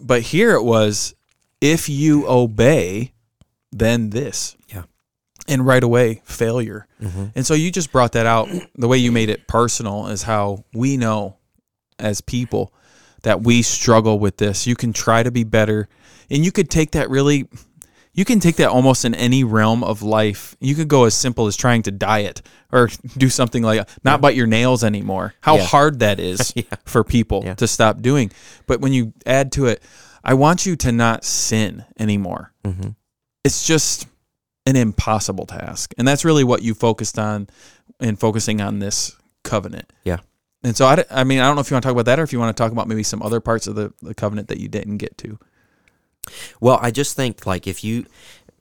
But 0.00 0.22
here 0.22 0.52
it 0.52 0.62
was, 0.64 1.14
if 1.60 1.88
you 1.88 2.26
obey, 2.26 3.12
then 3.70 4.10
this. 4.10 4.56
And 5.48 5.66
right 5.66 5.82
away 5.82 6.22
failure. 6.24 6.86
Mm-hmm. 7.00 7.26
And 7.34 7.46
so 7.46 7.54
you 7.54 7.70
just 7.70 7.92
brought 7.92 8.12
that 8.12 8.26
out. 8.26 8.48
The 8.76 8.88
way 8.88 8.98
you 8.98 9.10
made 9.12 9.28
it 9.28 9.48
personal 9.48 10.06
is 10.08 10.22
how 10.22 10.64
we 10.72 10.96
know 10.96 11.36
as 11.98 12.20
people 12.20 12.72
that 13.22 13.42
we 13.42 13.62
struggle 13.62 14.18
with 14.18 14.36
this. 14.38 14.66
You 14.66 14.74
can 14.76 14.92
try 14.92 15.22
to 15.22 15.30
be 15.30 15.44
better, 15.44 15.88
and 16.30 16.44
you 16.44 16.52
could 16.52 16.70
take 16.70 16.92
that 16.92 17.10
really. 17.10 17.48
You 18.14 18.26
can 18.26 18.40
take 18.40 18.56
that 18.56 18.68
almost 18.68 19.06
in 19.06 19.14
any 19.14 19.42
realm 19.42 19.82
of 19.82 20.02
life. 20.02 20.54
You 20.60 20.74
could 20.74 20.88
go 20.88 21.04
as 21.04 21.14
simple 21.14 21.46
as 21.46 21.56
trying 21.56 21.80
to 21.84 21.90
diet 21.90 22.42
or 22.70 22.88
do 23.16 23.30
something 23.30 23.62
like 23.62 23.88
not 24.04 24.20
bite 24.20 24.36
your 24.36 24.46
nails 24.46 24.84
anymore. 24.84 25.32
How 25.40 25.56
Yeah. 25.56 25.62
hard 25.64 26.00
that 26.00 26.20
is 26.20 26.52
for 26.84 27.04
people 27.04 27.40
Yeah. 27.44 27.54
to 27.54 27.66
stop 27.66 28.02
doing. 28.02 28.30
But 28.66 28.82
when 28.82 28.92
you 28.92 29.14
add 29.24 29.50
to 29.52 29.64
it, 29.64 29.82
I 30.22 30.34
want 30.34 30.66
you 30.66 30.76
to 30.76 30.92
not 30.92 31.24
sin 31.24 31.86
anymore. 31.98 32.52
Mm-hmm. 32.66 32.90
It's 33.44 33.66
just 33.66 34.06
an 34.66 34.76
impossible 34.76 35.46
task. 35.46 35.94
And 35.98 36.06
that's 36.06 36.24
really 36.24 36.44
what 36.44 36.62
you 36.62 36.74
focused 36.74 37.18
on 37.18 37.48
in 38.00 38.16
focusing 38.16 38.60
on 38.60 38.78
this 38.78 39.16
covenant. 39.42 39.92
Yeah. 40.04 40.18
And 40.62 40.76
so, 40.76 40.86
I, 40.86 41.04
I 41.10 41.24
mean, 41.24 41.40
I 41.40 41.46
don't 41.46 41.56
know 41.56 41.60
if 41.60 41.70
you 41.70 41.74
want 41.74 41.82
to 41.82 41.88
talk 41.88 41.94
about 41.94 42.06
that 42.06 42.20
or 42.20 42.22
if 42.22 42.32
you 42.32 42.38
want 42.38 42.56
to 42.56 42.60
talk 42.60 42.70
about 42.70 42.86
maybe 42.86 43.02
some 43.02 43.22
other 43.22 43.40
parts 43.40 43.66
of 43.66 43.74
the, 43.74 43.92
the 44.00 44.14
covenant 44.14 44.48
that 44.48 44.58
you 44.58 44.68
didn't 44.68 44.98
get 44.98 45.18
to. 45.18 45.38
Well, 46.60 46.78
I 46.80 46.92
just 46.92 47.16
think 47.16 47.46
like 47.46 47.66
if 47.66 47.82
you, 47.82 48.06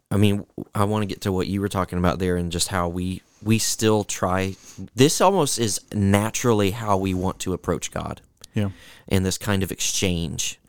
I 0.10 0.18
mean, 0.18 0.46
I 0.74 0.86
want 0.86 1.04
to 1.04 1.06
get 1.06 1.22
to 1.22 1.32
what 1.32 1.48
you 1.48 1.62
were 1.62 1.70
talking 1.70 2.00
about 2.00 2.18
there 2.18 2.36
and 2.36 2.52
just 2.52 2.70
how 2.70 2.90
we 2.90 3.22
we 3.44 3.58
still 3.58 4.04
try. 4.04 4.56
This 4.96 5.20
almost 5.20 5.58
is 5.58 5.82
naturally 5.94 6.72
how 6.72 6.98
we 6.98 7.14
want 7.14 7.40
to 7.40 7.54
approach 7.54 7.92
God 7.92 8.22
Yeah. 8.54 8.70
in 9.08 9.24
this 9.24 9.38
kind 9.38 9.64
of 9.64 9.72
exchange 9.72 10.60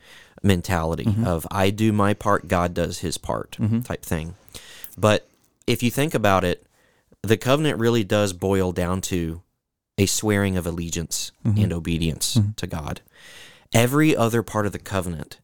mentality 0.43 1.05
mm-hmm. 1.05 1.27
of 1.27 1.47
I 1.51 1.71
do 1.71 1.93
my 1.93 2.15
part, 2.15 2.49
God 2.49 2.75
does 2.75 3.01
His 3.01 3.19
part 3.19 3.57
mm-hmm. 3.61 3.81
type 3.81 4.03
thing. 4.03 4.35
But 4.97 5.29
if 5.67 5.83
you 5.83 5.91
think 5.91 6.15
about 6.15 6.45
it, 6.45 6.67
the 7.23 7.37
covenant 7.37 7.79
really 7.79 8.05
does 8.05 8.33
boil 8.33 8.73
down 8.73 9.01
to 9.03 9.43
a 9.99 10.07
swearing 10.07 10.57
of 10.57 10.67
allegiance 10.67 11.33
mm-hmm. 11.45 11.63
and 11.63 11.73
obedience 11.73 12.37
mm-hmm. 12.37 12.53
to 12.53 12.67
God. 12.67 13.01
Every 13.73 14.17
other 14.17 14.43
part 14.43 14.67
of 14.67 14.73
the 14.73 14.79
covenant 14.79 15.41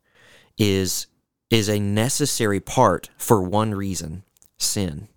is 0.56 1.06
is 1.50 1.68
a 1.68 1.80
necessary 1.80 2.60
part 2.60 3.08
for 3.16 3.42
one 3.42 3.74
reason, 3.74 4.22
sin. 4.58 5.08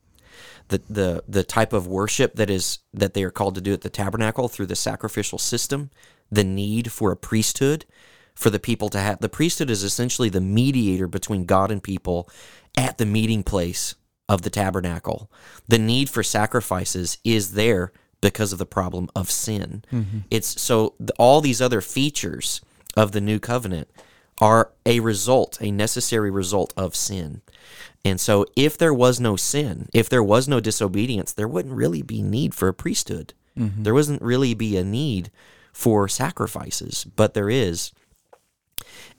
The, 0.69 0.81
the 0.89 1.23
the 1.27 1.43
type 1.43 1.73
of 1.73 1.87
worship 1.87 2.35
that 2.35 2.49
is 2.49 2.79
that 2.93 3.13
they 3.13 3.23
are 3.23 3.31
called 3.31 3.55
to 3.55 3.61
do 3.61 3.73
at 3.73 3.81
the 3.81 3.89
tabernacle 3.89 4.47
through 4.47 4.67
the 4.67 4.75
sacrificial 4.75 5.37
system, 5.37 5.89
the 6.31 6.45
need 6.45 6.91
for 6.91 7.11
a 7.11 7.17
priesthood, 7.17 7.85
for 8.35 8.49
the 8.49 8.59
people 8.59 8.87
to 8.89 8.99
have 8.99 9.19
the 9.19 9.27
priesthood 9.27 9.69
is 9.69 9.83
essentially 9.83 10.29
the 10.29 10.39
mediator 10.39 11.07
between 11.07 11.45
God 11.45 11.71
and 11.71 11.83
people 11.83 12.29
at 12.77 12.97
the 12.97 13.05
meeting 13.05 13.43
place 13.43 13.95
of 14.29 14.41
the 14.43 14.49
tabernacle. 14.49 15.29
The 15.67 15.79
need 15.79 16.09
for 16.09 16.23
sacrifices 16.23 17.17
is 17.23 17.53
there 17.53 17.91
because 18.21 18.53
of 18.53 18.59
the 18.59 18.65
problem 18.65 19.09
of 19.15 19.31
sin. 19.31 19.83
Mm-hmm. 19.91 20.19
It's 20.29 20.61
so 20.61 20.93
th- 20.99 21.09
all 21.17 21.41
these 21.41 21.61
other 21.61 21.81
features 21.81 22.61
of 22.95 23.11
the 23.11 23.21
new 23.21 23.39
covenant 23.39 23.89
are 24.39 24.71
a 24.85 24.99
result, 24.99 25.57
a 25.61 25.71
necessary 25.71 26.31
result 26.31 26.73
of 26.75 26.95
sin. 26.95 27.41
And 28.03 28.19
so 28.19 28.45
if 28.55 28.77
there 28.77 28.93
was 28.93 29.19
no 29.19 29.35
sin, 29.35 29.87
if 29.93 30.09
there 30.09 30.23
was 30.23 30.47
no 30.47 30.59
disobedience, 30.59 31.31
there 31.31 31.47
wouldn't 31.47 31.75
really 31.75 32.01
be 32.01 32.21
need 32.21 32.55
for 32.55 32.67
a 32.67 32.73
priesthood. 32.73 33.33
Mm-hmm. 33.57 33.83
There 33.83 33.93
wasn't 33.93 34.21
really 34.21 34.53
be 34.53 34.77
a 34.77 34.83
need 34.83 35.29
for 35.73 36.07
sacrifices, 36.07 37.05
but 37.15 37.33
there 37.33 37.49
is. 37.49 37.91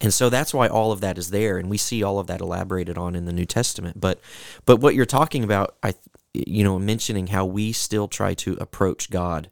And 0.03 0.13
so 0.13 0.29
that's 0.29 0.53
why 0.53 0.67
all 0.67 0.91
of 0.91 1.01
that 1.01 1.17
is 1.17 1.31
there, 1.31 1.59
and 1.59 1.71
we 1.71 1.79
see 1.79 2.03
all 2.03 2.19
of 2.19 2.27
that 2.27 2.41
elaborated 2.41 2.99
on 2.99 3.15
in 3.15 3.25
the 3.25 3.33
New 3.33 3.47
Testament. 3.47 4.01
But, 4.01 4.21
but 4.67 4.81
what 4.81 4.97
you're 4.97 5.07
talking 5.07 5.45
about, 5.45 5.77
I, 5.81 5.95
you 6.35 6.65
know, 6.65 6.77
mentioning 6.79 7.29
how 7.29 7.47
we 7.47 7.71
still 7.71 8.09
try 8.09 8.35
to 8.35 8.55
approach 8.55 9.11
God 9.11 9.49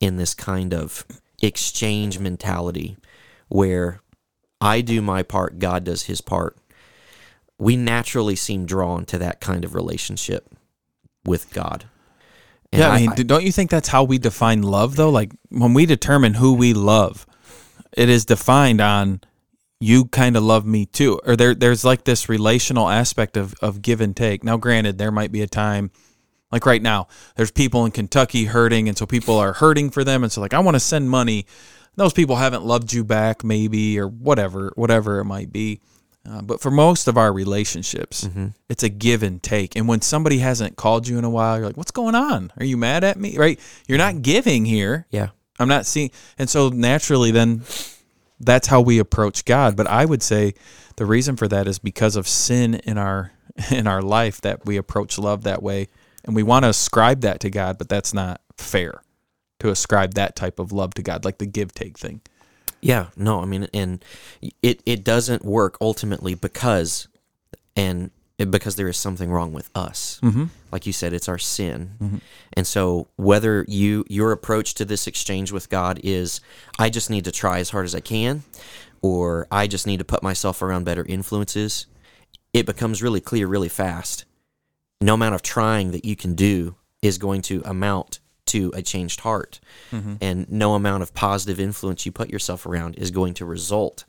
in 0.00 0.16
this 0.16 0.32
kind 0.32 0.72
of 0.72 1.04
exchange 1.42 2.18
mentality, 2.18 2.96
where 3.48 4.00
I 4.58 4.80
do 4.80 5.02
my 5.02 5.22
part, 5.22 5.58
God 5.58 5.84
does 5.84 6.04
His 6.04 6.22
part. 6.22 6.56
We 7.58 7.76
naturally 7.76 8.36
seem 8.36 8.64
drawn 8.64 9.04
to 9.06 9.18
that 9.18 9.40
kind 9.40 9.66
of 9.66 9.74
relationship 9.74 10.48
with 11.26 11.52
God. 11.52 11.84
And 12.72 12.80
yeah, 12.80 12.88
I 12.88 13.00
mean, 13.00 13.26
don't 13.26 13.44
you 13.44 13.52
think 13.52 13.70
that's 13.70 13.88
how 13.88 14.02
we 14.04 14.16
define 14.16 14.62
love, 14.62 14.96
though? 14.96 15.10
Like 15.10 15.32
when 15.50 15.74
we 15.74 15.84
determine 15.84 16.34
who 16.34 16.54
we 16.54 16.72
love, 16.72 17.26
it 17.92 18.08
is 18.08 18.24
defined 18.24 18.80
on 18.80 19.20
you 19.84 20.06
kind 20.06 20.36
of 20.36 20.42
love 20.42 20.64
me 20.64 20.86
too, 20.86 21.20
or 21.26 21.36
there 21.36 21.54
there's 21.54 21.84
like 21.84 22.04
this 22.04 22.28
relational 22.28 22.88
aspect 22.88 23.36
of 23.36 23.54
of 23.60 23.82
give 23.82 24.00
and 24.00 24.16
take. 24.16 24.42
Now, 24.44 24.56
granted, 24.56 24.98
there 24.98 25.12
might 25.12 25.32
be 25.32 25.42
a 25.42 25.46
time. 25.46 25.90
Like 26.52 26.66
right 26.66 26.82
now, 26.82 27.08
there's 27.36 27.50
people 27.50 27.84
in 27.84 27.90
Kentucky 27.90 28.44
hurting, 28.44 28.88
and 28.88 28.96
so 28.96 29.06
people 29.06 29.36
are 29.38 29.52
hurting 29.54 29.90
for 29.90 30.04
them, 30.04 30.22
and 30.22 30.30
so 30.32 30.40
like 30.40 30.54
I 30.54 30.60
want 30.60 30.74
to 30.76 30.80
send 30.80 31.10
money. 31.10 31.46
Those 31.96 32.12
people 32.12 32.36
haven't 32.36 32.64
loved 32.64 32.92
you 32.92 33.04
back, 33.04 33.44
maybe, 33.44 33.98
or 34.00 34.08
whatever, 34.08 34.72
whatever 34.74 35.20
it 35.20 35.24
might 35.26 35.52
be. 35.52 35.80
Uh, 36.28 36.40
but 36.42 36.60
for 36.60 36.70
most 36.70 37.06
of 37.06 37.16
our 37.18 37.32
relationships, 37.32 38.24
Mm-hmm. 38.24 38.46
it's 38.68 38.82
a 38.82 38.88
give 38.88 39.22
and 39.22 39.42
take. 39.42 39.76
And 39.76 39.86
when 39.86 40.00
somebody 40.00 40.38
hasn't 40.38 40.76
called 40.76 41.06
you 41.06 41.18
in 41.18 41.24
a 41.24 41.30
while, 41.30 41.56
you're 41.58 41.66
like, 41.66 41.76
"What's 41.76 41.90
going 41.92 42.14
on? 42.14 42.52
Are 42.58 42.64
you 42.64 42.76
mad 42.76 43.04
at 43.04 43.18
me?" 43.18 43.36
Right? 43.36 43.60
You're 43.86 43.98
not 43.98 44.22
giving 44.22 44.64
here. 44.64 45.06
yeah, 45.10 45.28
I'm 45.58 45.68
not 45.68 45.86
seeing, 45.86 46.10
and 46.38 46.48
so 46.48 46.68
naturally, 46.70 47.30
then 47.30 47.62
that's 48.40 48.68
how 48.68 48.80
we 48.80 48.98
approach 48.98 49.44
God. 49.44 49.76
But 49.76 49.86
I 49.86 50.04
would 50.04 50.22
say 50.22 50.54
the 50.96 51.06
reason 51.06 51.36
for 51.36 51.48
that 51.48 51.66
is 51.66 51.78
because 51.78 52.16
of 52.16 52.28
sin 52.28 52.74
in 52.74 52.98
our 52.98 53.32
in 53.70 53.86
our 53.86 54.02
life 54.02 54.40
that 54.40 54.66
we 54.66 54.76
approach 54.76 55.18
love 55.18 55.44
that 55.44 55.62
way, 55.62 55.88
and 56.24 56.34
we 56.34 56.42
want 56.42 56.64
to 56.64 56.70
ascribe 56.70 57.20
that 57.20 57.40
to 57.40 57.50
God, 57.50 57.78
but 57.78 57.88
that's 57.88 58.12
not 58.12 58.40
fair 58.56 59.02
to 59.60 59.70
ascribe 59.70 60.14
that 60.14 60.36
type 60.36 60.58
of 60.58 60.72
love 60.72 60.94
to 60.94 61.02
God, 61.02 61.24
like 61.24 61.38
the 61.38 61.46
give 61.46 61.72
take 61.72 61.96
thing. 61.98 62.20
Yeah, 62.80 63.06
no, 63.16 63.40
I 63.40 63.46
mean, 63.46 63.68
and 63.72 64.04
it 64.62 64.82
it 64.84 65.04
doesn't 65.04 65.44
work 65.44 65.78
ultimately 65.80 66.34
because, 66.34 67.08
and 67.76 68.10
because 68.36 68.76
there 68.76 68.88
is 68.88 68.98
something 68.98 69.30
wrong 69.30 69.52
with 69.52 69.70
us. 69.74 70.20
Mm-hmm. 70.22 70.44
Like 70.74 70.86
you 70.86 70.92
said, 70.92 71.12
it's 71.12 71.28
our 71.28 71.38
sin, 71.38 71.92
mm-hmm. 72.02 72.16
and 72.54 72.66
so 72.66 73.06
whether 73.14 73.64
you 73.68 74.04
your 74.08 74.32
approach 74.32 74.74
to 74.74 74.84
this 74.84 75.06
exchange 75.06 75.52
with 75.52 75.70
God 75.70 76.00
is, 76.02 76.40
I 76.80 76.90
just 76.90 77.10
need 77.10 77.24
to 77.26 77.30
try 77.30 77.60
as 77.60 77.70
hard 77.70 77.84
as 77.84 77.94
I 77.94 78.00
can, 78.00 78.42
or 79.00 79.46
I 79.52 79.68
just 79.68 79.86
need 79.86 79.98
to 79.98 80.04
put 80.04 80.24
myself 80.24 80.62
around 80.62 80.82
better 80.82 81.04
influences, 81.04 81.86
it 82.52 82.66
becomes 82.66 83.04
really 83.04 83.20
clear 83.20 83.46
really 83.46 83.68
fast. 83.68 84.24
No 85.00 85.14
amount 85.14 85.36
of 85.36 85.42
trying 85.42 85.92
that 85.92 86.04
you 86.04 86.16
can 86.16 86.34
do 86.34 86.74
is 87.02 87.18
going 87.18 87.42
to 87.42 87.62
amount 87.64 88.18
to 88.46 88.72
a 88.74 88.82
changed 88.82 89.20
heart. 89.20 89.60
Mm-hmm. 89.92 90.14
And 90.20 90.50
no 90.50 90.74
amount 90.74 91.04
of 91.04 91.14
positive 91.14 91.60
influence 91.60 92.04
you 92.04 92.10
put 92.10 92.30
yourself 92.30 92.66
around 92.66 92.96
is 92.96 93.12
going 93.12 93.34
to 93.34 93.44
result 93.44 94.06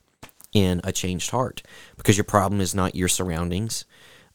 in 0.51 0.81
a 0.83 0.91
changed 0.91 1.29
heart 1.29 1.61
because 1.97 2.17
your 2.17 2.23
problem 2.23 2.59
is 2.59 2.73
not 2.73 2.95
your 2.95 3.07
surroundings. 3.07 3.85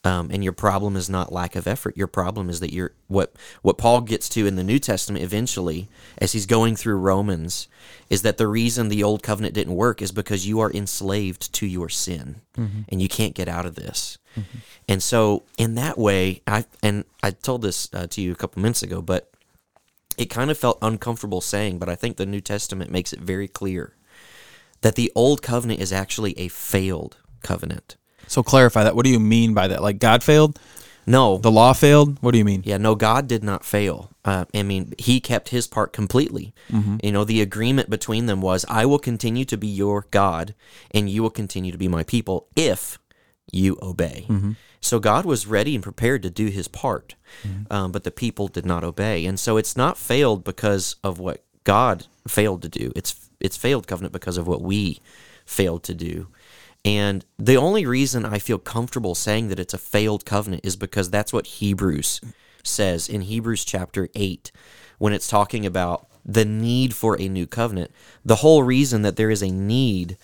Um, 0.03 0.31
and 0.33 0.43
your 0.43 0.55
problem 0.55 0.97
is 0.97 1.11
not 1.11 1.31
lack 1.31 1.55
of 1.55 1.67
effort. 1.67 1.95
Your 1.95 2.07
problem 2.07 2.49
is 2.49 2.61
that 2.61 2.73
you're 2.73 2.93
what 3.09 3.35
what 3.61 3.77
Paul 3.77 4.01
gets 4.01 4.31
to 4.31 4.47
in 4.47 4.57
the 4.57 4.65
New 4.65 4.79
Testament 4.79 5.23
eventually, 5.23 5.89
as 6.17 6.33
he's 6.33 6.47
going 6.47 6.75
through 6.75 6.97
Romans, 6.97 7.69
is 8.09 8.23
that 8.23 8.39
the 8.39 8.49
reason 8.49 8.89
the 8.89 9.03
old 9.03 9.23
covenant 9.23 9.55
didn't 9.55 9.75
work 9.75 10.01
is 10.01 10.11
because 10.11 10.47
you 10.47 10.59
are 10.61 10.73
enslaved 10.73 11.53
to 11.53 11.67
your 11.67 11.91
sin, 11.91 12.37
and 12.89 13.03
you 13.03 13.09
can't 13.09 13.35
get 13.35 13.47
out 13.47 13.67
of 13.67 13.75
this. 13.75 14.17
And 14.89 15.03
so, 15.03 15.43
in 15.59 15.75
that 15.75 15.99
way, 15.99 16.41
I 16.47 16.65
and 16.83 17.05
I 17.23 17.33
told 17.33 17.61
this 17.61 17.91
uh, 17.93 18.07
to 18.07 18.23
you 18.23 18.33
a 18.33 18.37
couple 18.37 18.63
minutes 18.63 18.83
ago, 18.83 19.03
but 19.03 19.31
it 20.17 20.27
kind 20.27 20.51
of 20.51 20.57
felt 20.59 20.79
uncomfortable 20.81 21.41
saying, 21.43 21.79
but 21.79 21.89
I 21.91 21.95
think 21.95 22.17
the 22.17 22.27
New 22.27 22.41
Testament 22.41 22.91
makes 22.91 23.13
it 23.13 23.21
very 23.21 23.49
clear 23.49 23.97
that 24.81 24.95
the 24.95 25.13
old 25.15 25.43
covenant 25.43 25.81
is 25.81 25.93
actually 25.93 26.39
a 26.39 26.49
failed 26.49 27.19
covenant. 27.43 27.97
So 28.31 28.43
clarify 28.43 28.85
that. 28.85 28.95
What 28.95 29.05
do 29.05 29.11
you 29.11 29.19
mean 29.19 29.55
by 29.55 29.67
that? 29.69 29.83
Like 29.83 29.99
God 29.99 30.23
failed? 30.23 30.59
No, 31.07 31.39
The 31.39 31.51
law 31.51 31.73
failed? 31.73 32.19
What 32.23 32.31
do 32.33 32.39
you 32.39 32.45
mean? 32.45 32.63
yeah, 32.65 32.77
no, 32.77 32.95
God 32.95 33.27
did 33.27 33.43
not 33.43 33.65
fail. 33.65 34.11
Uh, 34.25 34.45
I 34.55 34.63
mean, 34.63 34.93
He 34.99 35.19
kept 35.19 35.49
His 35.49 35.67
part 35.67 35.93
completely. 35.93 36.53
You 37.03 37.11
know, 37.11 37.25
the 37.25 37.41
agreement 37.41 37.91
between 37.91 38.27
them 38.27 38.41
was, 38.41 38.65
"I 38.69 38.87
will 38.87 39.01
continue 39.01 39.45
to 39.47 39.57
be 39.57 39.67
your 39.67 40.07
God, 40.13 40.55
and 40.93 41.11
you 41.11 41.23
will 41.23 41.31
continue 41.43 41.73
to 41.73 41.79
be 41.79 41.89
my 41.89 42.05
people 42.05 42.47
if 42.55 42.99
you 43.51 43.77
obey." 43.83 44.27
So 44.81 44.99
God 45.01 45.25
was 45.25 45.47
ready 45.47 45.75
and 45.75 45.83
prepared 45.83 46.23
to 46.23 46.31
do 46.31 46.47
His 46.47 46.69
part, 46.69 47.17
um, 47.71 47.91
but 47.93 48.05
the 48.05 48.11
people 48.13 48.47
did 48.49 48.65
not 48.65 48.85
obey, 48.85 49.27
and 49.27 49.41
so 49.41 49.57
it's 49.57 49.77
not 49.77 49.99
failed 49.99 50.45
because 50.45 50.97
of 51.03 51.19
what 51.19 51.43
God 51.65 52.07
failed 52.29 52.63
to 52.63 52.69
do. 52.69 52.93
It's 52.95 53.15
it's 53.41 53.57
failed 53.57 53.87
covenant 53.89 54.13
because 54.13 54.39
of 54.39 54.47
what 54.47 54.63
we 54.63 55.01
failed 55.45 55.83
to 55.85 55.95
do. 55.95 56.29
And 56.85 57.25
the 57.39 57.57
only 57.57 57.85
reason 57.85 58.25
I 58.25 58.39
feel 58.39 58.59
comfortable 58.59 59.15
saying 59.15 59.49
that 59.49 59.61
it's 59.61 59.75
a 59.75 59.79
failed 59.79 60.25
covenant 60.25 60.65
is 60.65 60.77
because 60.77 61.11
that's 61.11 61.33
what 61.33 61.47
Hebrews 61.47 62.21
says 62.63 63.09
in 63.09 63.23
Hebrews 63.23 63.65
chapter 63.65 64.09
8 64.15 64.51
when 64.99 65.13
it's 65.13 65.29
talking 65.29 65.67
about 65.67 66.07
the 66.25 66.45
need 66.45 66.95
for 66.95 67.21
a 67.21 67.29
new 67.29 67.47
covenant. 67.47 67.91
The 68.25 68.37
whole 68.37 68.63
reason 68.63 69.03
that 69.03 69.17
there 69.17 69.31
is 69.31 69.43
a 69.43 69.51
need 69.51 70.17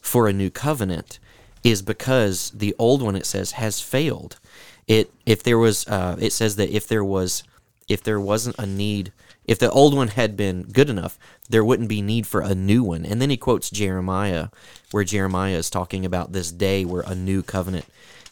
for 0.00 0.28
a 0.28 0.32
new 0.32 0.50
covenant 0.50 1.18
is 1.62 1.82
because 1.82 2.50
the 2.50 2.74
old 2.78 3.02
one 3.02 3.16
it 3.16 3.26
says 3.26 3.52
has 3.52 3.80
failed. 3.80 4.38
It 4.86 5.12
if 5.26 5.42
there 5.42 5.58
was 5.58 5.86
uh, 5.86 6.16
it 6.18 6.32
says 6.32 6.56
that 6.56 6.74
if 6.74 6.88
there 6.88 7.04
was 7.04 7.42
if 7.88 8.02
there 8.02 8.20
wasn't 8.20 8.58
a 8.58 8.66
need 8.66 9.12
if 9.44 9.58
the 9.58 9.70
old 9.70 9.94
one 9.94 10.08
had 10.08 10.36
been 10.36 10.62
good 10.64 10.90
enough, 10.90 11.18
there 11.48 11.64
wouldn't 11.64 11.88
be 11.88 12.02
need 12.02 12.26
for 12.26 12.40
a 12.40 12.54
new 12.54 12.84
one. 12.84 13.04
And 13.04 13.20
then 13.20 13.30
he 13.30 13.36
quotes 13.36 13.70
Jeremiah, 13.70 14.48
where 14.90 15.04
Jeremiah 15.04 15.56
is 15.56 15.70
talking 15.70 16.04
about 16.04 16.32
this 16.32 16.52
day 16.52 16.84
where 16.84 17.02
a 17.02 17.14
new 17.14 17.42
covenant 17.42 17.86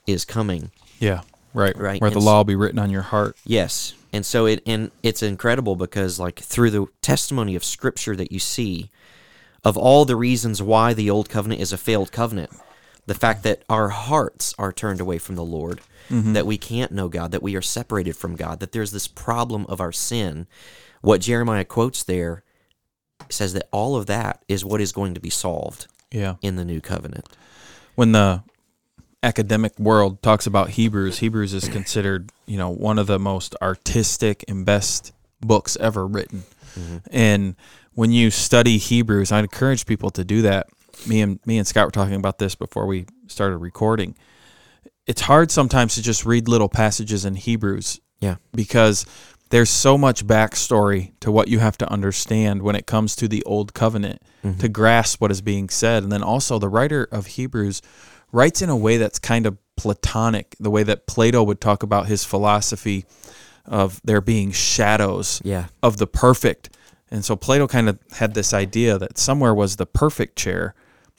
is 0.06 0.24
coming. 0.24 0.70
Yeah. 0.98 1.22
Right. 1.54 1.76
Right, 1.76 2.00
Where 2.00 2.10
the 2.10 2.20
law 2.20 2.38
will 2.38 2.44
be 2.44 2.56
written 2.56 2.78
on 2.78 2.90
your 2.90 3.02
heart. 3.02 3.36
Yes. 3.44 3.94
And 4.12 4.24
so 4.24 4.46
it 4.46 4.62
and 4.64 4.90
it's 5.02 5.22
incredible 5.22 5.76
because 5.76 6.18
like 6.18 6.38
through 6.38 6.70
the 6.70 6.86
testimony 7.02 7.56
of 7.56 7.64
scripture 7.64 8.16
that 8.16 8.32
you 8.32 8.38
see 8.38 8.90
of 9.64 9.76
all 9.76 10.04
the 10.04 10.16
reasons 10.16 10.62
why 10.62 10.94
the 10.94 11.10
old 11.10 11.28
covenant 11.28 11.60
is 11.60 11.72
a 11.72 11.78
failed 11.78 12.12
covenant, 12.12 12.50
the 13.06 13.14
fact 13.14 13.42
that 13.42 13.62
our 13.68 13.88
hearts 13.88 14.54
are 14.58 14.72
turned 14.72 15.00
away 15.00 15.18
from 15.18 15.34
the 15.34 15.44
Lord, 15.44 15.80
mm-hmm. 16.08 16.32
that 16.32 16.46
we 16.46 16.56
can't 16.58 16.92
know 16.92 17.08
God, 17.08 17.32
that 17.32 17.42
we 17.42 17.56
are 17.56 17.62
separated 17.62 18.16
from 18.16 18.36
God, 18.36 18.60
that 18.60 18.72
there's 18.72 18.92
this 18.92 19.08
problem 19.08 19.66
of 19.68 19.80
our 19.80 19.92
sin. 19.92 20.46
What 21.02 21.20
Jeremiah 21.20 21.64
quotes 21.64 22.02
there 22.02 22.42
says 23.30 23.52
that 23.52 23.68
all 23.72 23.96
of 23.96 24.06
that 24.06 24.42
is 24.48 24.64
what 24.64 24.80
is 24.80 24.92
going 24.92 25.14
to 25.14 25.20
be 25.20 25.30
solved 25.30 25.86
Yeah. 26.12 26.36
in 26.42 26.56
the 26.56 26.64
new 26.64 26.80
covenant. 26.80 27.26
when 27.96 28.12
the 28.12 28.42
academic 29.24 29.76
world 29.80 30.22
talks 30.22 30.46
about 30.46 30.70
Hebrews, 30.70 31.18
Hebrews 31.18 31.52
is 31.52 31.68
considered, 31.68 32.30
you 32.46 32.56
know, 32.56 32.70
one 32.70 32.98
of 32.98 33.08
the 33.08 33.18
most 33.18 33.56
artistic 33.60 34.44
and 34.46 34.64
best 34.64 35.12
books 35.40 35.76
ever 35.80 36.06
written. 36.06 36.44
Mm-hmm. 36.78 36.96
And 37.10 37.56
when 37.94 38.12
you 38.12 38.30
study 38.30 38.78
Hebrews, 38.78 39.32
I'd 39.32 39.40
encourage 39.44 39.86
people 39.86 40.10
to 40.10 40.24
do 40.24 40.42
that. 40.42 40.68
Me 41.08 41.20
and 41.20 41.40
me 41.44 41.58
and 41.58 41.66
Scott 41.66 41.86
were 41.86 41.90
talking 41.90 42.14
about 42.14 42.38
this 42.38 42.54
before 42.54 42.86
we 42.86 43.06
started 43.26 43.56
recording. 43.58 44.14
It's 45.08 45.22
hard 45.22 45.50
sometimes 45.50 45.96
to 45.96 46.02
just 46.02 46.24
read 46.24 46.46
little 46.48 46.68
passages 46.68 47.24
in 47.24 47.34
Hebrews 47.34 48.00
Yeah. 48.20 48.36
because 48.54 49.04
there's 49.50 49.70
so 49.70 49.96
much 49.96 50.26
backstory 50.26 51.12
to 51.20 51.32
what 51.32 51.48
you 51.48 51.58
have 51.58 51.78
to 51.78 51.90
understand 51.90 52.62
when 52.62 52.76
it 52.76 52.86
comes 52.86 53.16
to 53.16 53.28
the 53.28 53.42
old 53.44 53.74
covenant 53.74 54.20
to 54.42 54.48
mm-hmm. 54.48 54.72
grasp 54.72 55.20
what 55.20 55.30
is 55.30 55.40
being 55.40 55.68
said. 55.68 56.02
And 56.02 56.12
then 56.12 56.22
also, 56.22 56.58
the 56.58 56.68
writer 56.68 57.08
of 57.10 57.26
Hebrews 57.26 57.82
writes 58.30 58.62
in 58.62 58.68
a 58.68 58.76
way 58.76 58.98
that's 58.98 59.18
kind 59.18 59.46
of 59.46 59.56
Platonic, 59.76 60.56
the 60.58 60.70
way 60.70 60.82
that 60.82 61.06
Plato 61.06 61.42
would 61.42 61.60
talk 61.60 61.82
about 61.82 62.06
his 62.06 62.24
philosophy 62.24 63.04
of 63.64 64.00
there 64.04 64.20
being 64.20 64.50
shadows 64.50 65.40
Yeah. 65.44 65.66
of 65.82 65.98
the 65.98 66.06
perfect. 66.06 66.70
And 67.10 67.24
so 67.24 67.36
Plato 67.36 67.66
kind 67.66 67.88
of 67.88 67.98
had 68.12 68.34
this 68.34 68.52
idea 68.52 68.98
that 68.98 69.18
somewhere 69.18 69.54
was 69.54 69.76
the 69.76 69.86
perfect 69.86 70.36
chair. 70.36 70.74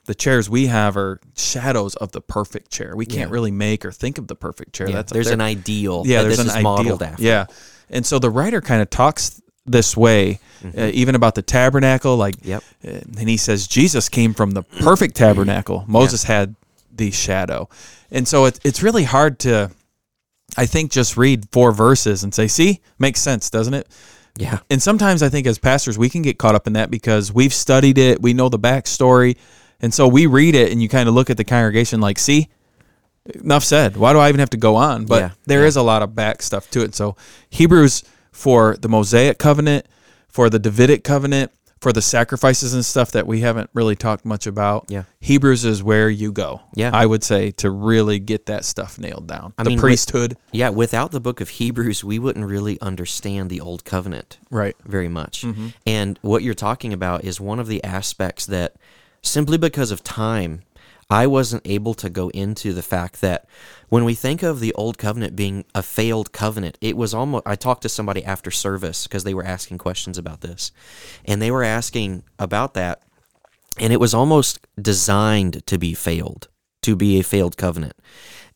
The 0.05 0.15
chairs 0.15 0.49
we 0.49 0.67
have 0.67 0.97
are 0.97 1.19
shadows 1.35 1.95
of 1.95 2.11
the 2.11 2.21
perfect 2.21 2.71
chair. 2.71 2.95
We 2.95 3.05
can't 3.05 3.29
Yeah. 3.29 3.33
really 3.33 3.51
make 3.51 3.85
or 3.85 3.91
think 3.91 4.17
of 4.17 4.27
the 4.27 4.35
perfect 4.35 4.73
chair. 4.73 4.89
Yeah, 4.89 4.95
That's 4.95 5.13
there's 5.13 5.27
there 5.27 5.35
an 5.35 5.41
ideal 5.41 6.03
yeah, 6.05 6.23
there's 6.23 6.37
this 6.37 6.47
an 6.47 6.51
ideal. 6.51 6.63
modeled 6.63 7.03
after. 7.03 7.23
Yeah, 7.23 7.45
and 7.89 8.05
so 8.05 8.19
the 8.19 8.29
writer 8.29 8.61
kind 8.61 8.81
of 8.81 8.89
talks 8.89 9.41
this 9.65 9.95
way, 9.95 10.39
uh, 10.77 10.89
even 10.93 11.15
about 11.15 11.35
the 11.35 11.41
tabernacle. 11.41 12.15
Like, 12.17 12.37
Mm-hmm. 12.37 12.49
Yep. 12.49 12.63
uh, 12.87 13.19
and 13.19 13.29
he 13.29 13.37
says 13.37 13.67
Jesus 13.67 14.09
came 14.09 14.33
from 14.33 14.51
the 14.51 14.63
perfect 14.63 15.15
tabernacle. 15.15 15.85
Moses 15.87 16.23
had 16.23 16.55
the 16.95 17.11
shadow, 17.11 17.69
and 18.11 18.27
so 18.27 18.45
it, 18.45 18.59
it's 18.63 18.81
really 18.83 19.03
hard 19.03 19.39
to, 19.39 19.71
I 20.57 20.65
think, 20.65 20.91
just 20.91 21.15
read 21.17 21.47
four 21.51 21.71
verses 21.71 22.23
and 22.23 22.33
say, 22.33 22.47
"See, 22.47 22.81
makes 22.97 23.21
sense, 23.21 23.49
doesn't 23.49 23.73
it?" 23.73 23.87
Yeah. 24.37 24.59
And 24.69 24.81
sometimes 24.81 25.21
I 25.21 25.29
think 25.29 25.45
as 25.47 25.57
pastors 25.59 25.97
we 25.97 26.09
can 26.09 26.21
get 26.21 26.37
caught 26.39 26.55
up 26.55 26.65
in 26.67 26.73
that 26.73 26.89
because 26.89 27.33
we've 27.33 27.53
studied 27.53 27.97
it, 27.97 28.21
we 28.21 28.33
know 28.33 28.47
the 28.49 28.59
backstory, 28.59 29.35
And 29.81 29.93
so 29.93 30.07
we 30.07 30.25
read 30.27 30.55
it 30.55 30.71
and 30.71 30.81
you 30.81 30.87
kind 30.89 31.09
of 31.09 31.15
look 31.15 31.29
at 31.29 31.37
the 31.37 31.43
congregation 31.43 31.99
like, 32.01 32.19
see, 32.19 32.47
enough 33.35 33.63
said. 33.63 33.97
Why 33.97 34.13
do 34.13 34.19
I 34.19 34.29
even 34.29 34.39
have 34.39 34.49
to 34.51 34.57
go 34.57 34.75
on? 34.75 35.05
But 35.05 35.19
Yeah, 35.21 35.29
there 35.45 35.65
is 35.65 35.75
a 35.75 35.81
lot 35.81 36.01
of 36.01 36.15
back 36.15 36.41
stuff 36.41 36.69
to 36.71 36.81
it. 36.81 36.95
So 36.95 37.15
Hebrews 37.49 38.03
for 38.31 38.75
the 38.77 38.89
Mosaic 38.89 39.37
covenant, 39.37 39.85
for 40.27 40.49
the 40.49 40.59
Davidic 40.59 41.03
covenant, 41.03 41.51
for 41.81 41.93
the 41.93 42.01
sacrifices 42.01 42.73
and 42.73 42.83
stuff 42.83 43.11
that 43.11 43.25
we 43.25 43.39
haven't 43.39 43.69
really 43.73 43.95
talked 43.95 44.25
much 44.25 44.45
about. 44.45 44.85
Yeah. 44.89 45.03
Hebrews 45.21 45.63
is 45.63 45.81
where 45.81 46.09
you 46.09 46.33
go. 46.33 46.61
Yeah. 46.75 46.91
I 46.93 47.05
would 47.05 47.23
say 47.23 47.51
to 47.51 47.69
really 47.71 48.19
get 48.19 48.47
that 48.47 48.65
stuff 48.65 48.99
nailed 48.99 49.27
down. 49.27 49.53
I 49.57 49.63
the 49.63 49.69
mean, 49.69 49.77
with- 49.77 49.83
priesthood. 49.83 50.35
Yeah, 50.51 50.69
without 50.69 51.11
the 51.11 51.21
book 51.21 51.39
of 51.39 51.47
Hebrews, 51.49 52.03
we 52.03 52.19
wouldn't 52.19 52.45
really 52.45 52.79
understand 52.81 53.49
the 53.49 53.61
old 53.61 53.85
covenant. 53.85 54.39
Right. 54.51 54.75
very 54.85 55.07
much. 55.07 55.43
Mm-hmm. 55.43 55.67
And 55.85 56.19
what 56.21 56.43
you're 56.43 56.53
talking 56.53 56.91
about 56.91 57.23
is 57.23 57.39
one 57.39 57.59
of 57.59 57.67
the 57.67 57.81
aspects 57.85 58.45
that 58.47 58.75
simply 59.21 59.57
because 59.57 59.89
of 59.91 60.03
time, 60.03 60.63
I 61.09 61.25
wasn't 61.25 61.63
able 61.65 61.95
to 61.95 62.09
go 62.09 62.29
into 62.29 62.71
the 62.71 62.83
fact 62.83 63.21
that 63.21 63.47
when 63.89 64.05
we 64.05 64.13
think 64.13 64.43
of 64.43 64.59
the 64.59 64.73
old 64.73 64.99
covenant 64.99 65.35
being 65.35 65.65
a 65.73 65.81
failed 65.81 66.31
covenant, 66.31 66.77
it 66.81 66.95
was 66.95 67.13
almost. 67.15 67.47
I 67.47 67.55
talked 67.55 67.81
to 67.81 67.89
somebody 67.89 68.23
after 68.23 68.51
service 68.51 69.07
because 69.07 69.23
they 69.23 69.33
were 69.33 69.45
asking 69.45 69.79
questions 69.79 70.19
about 70.19 70.41
this, 70.41 70.71
and 71.25 71.41
they 71.41 71.49
were 71.49 71.63
asking 71.63 72.23
about 72.37 72.75
that, 72.75 73.01
and 73.79 73.91
it 73.91 73.99
was 73.99 74.13
almost 74.13 74.67
designed 74.79 75.65
to 75.65 75.79
be 75.79 75.95
failed, 75.95 76.47
to 76.83 76.95
be 76.95 77.19
a 77.19 77.23
failed 77.23 77.57
covenant. 77.57 77.95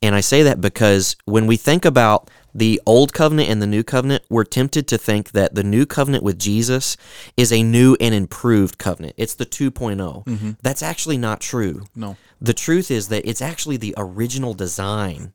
And 0.04 0.14
I 0.14 0.22
say 0.22 0.44
that 0.44 0.62
because 0.62 1.16
when 1.26 1.48
we 1.48 1.58
think 1.58 1.86
about 1.86 2.30
the 2.54 2.82
old 2.86 3.14
covenant 3.14 3.50
and 3.50 3.62
the 3.62 3.68
new 3.68 3.84
covenant, 3.84 4.24
we're 4.30 4.44
tempted 4.44 4.88
to 4.88 4.98
think 4.98 5.32
that 5.32 5.56
the 5.56 5.64
new 5.64 5.86
covenant 5.86 6.24
with 6.24 6.40
Jesus 6.40 6.98
is 7.36 7.52
a 7.52 7.64
new 7.64 7.98
and 8.00 8.14
improved 8.14 8.78
covenant. 8.78 9.16
It's 9.18 9.34
the 9.34 9.46
2.0. 9.46 10.26
Mm-hmm. 10.26 10.52
That's 10.62 10.84
actually 10.84 11.18
not 11.18 11.42
true. 11.42 11.86
No. 11.96 12.18
The 12.40 12.54
truth 12.54 12.92
is 12.92 13.08
that 13.08 13.28
it's 13.28 13.42
actually 13.42 13.78
the 13.78 13.96
original 13.98 14.54
design. 14.54 15.34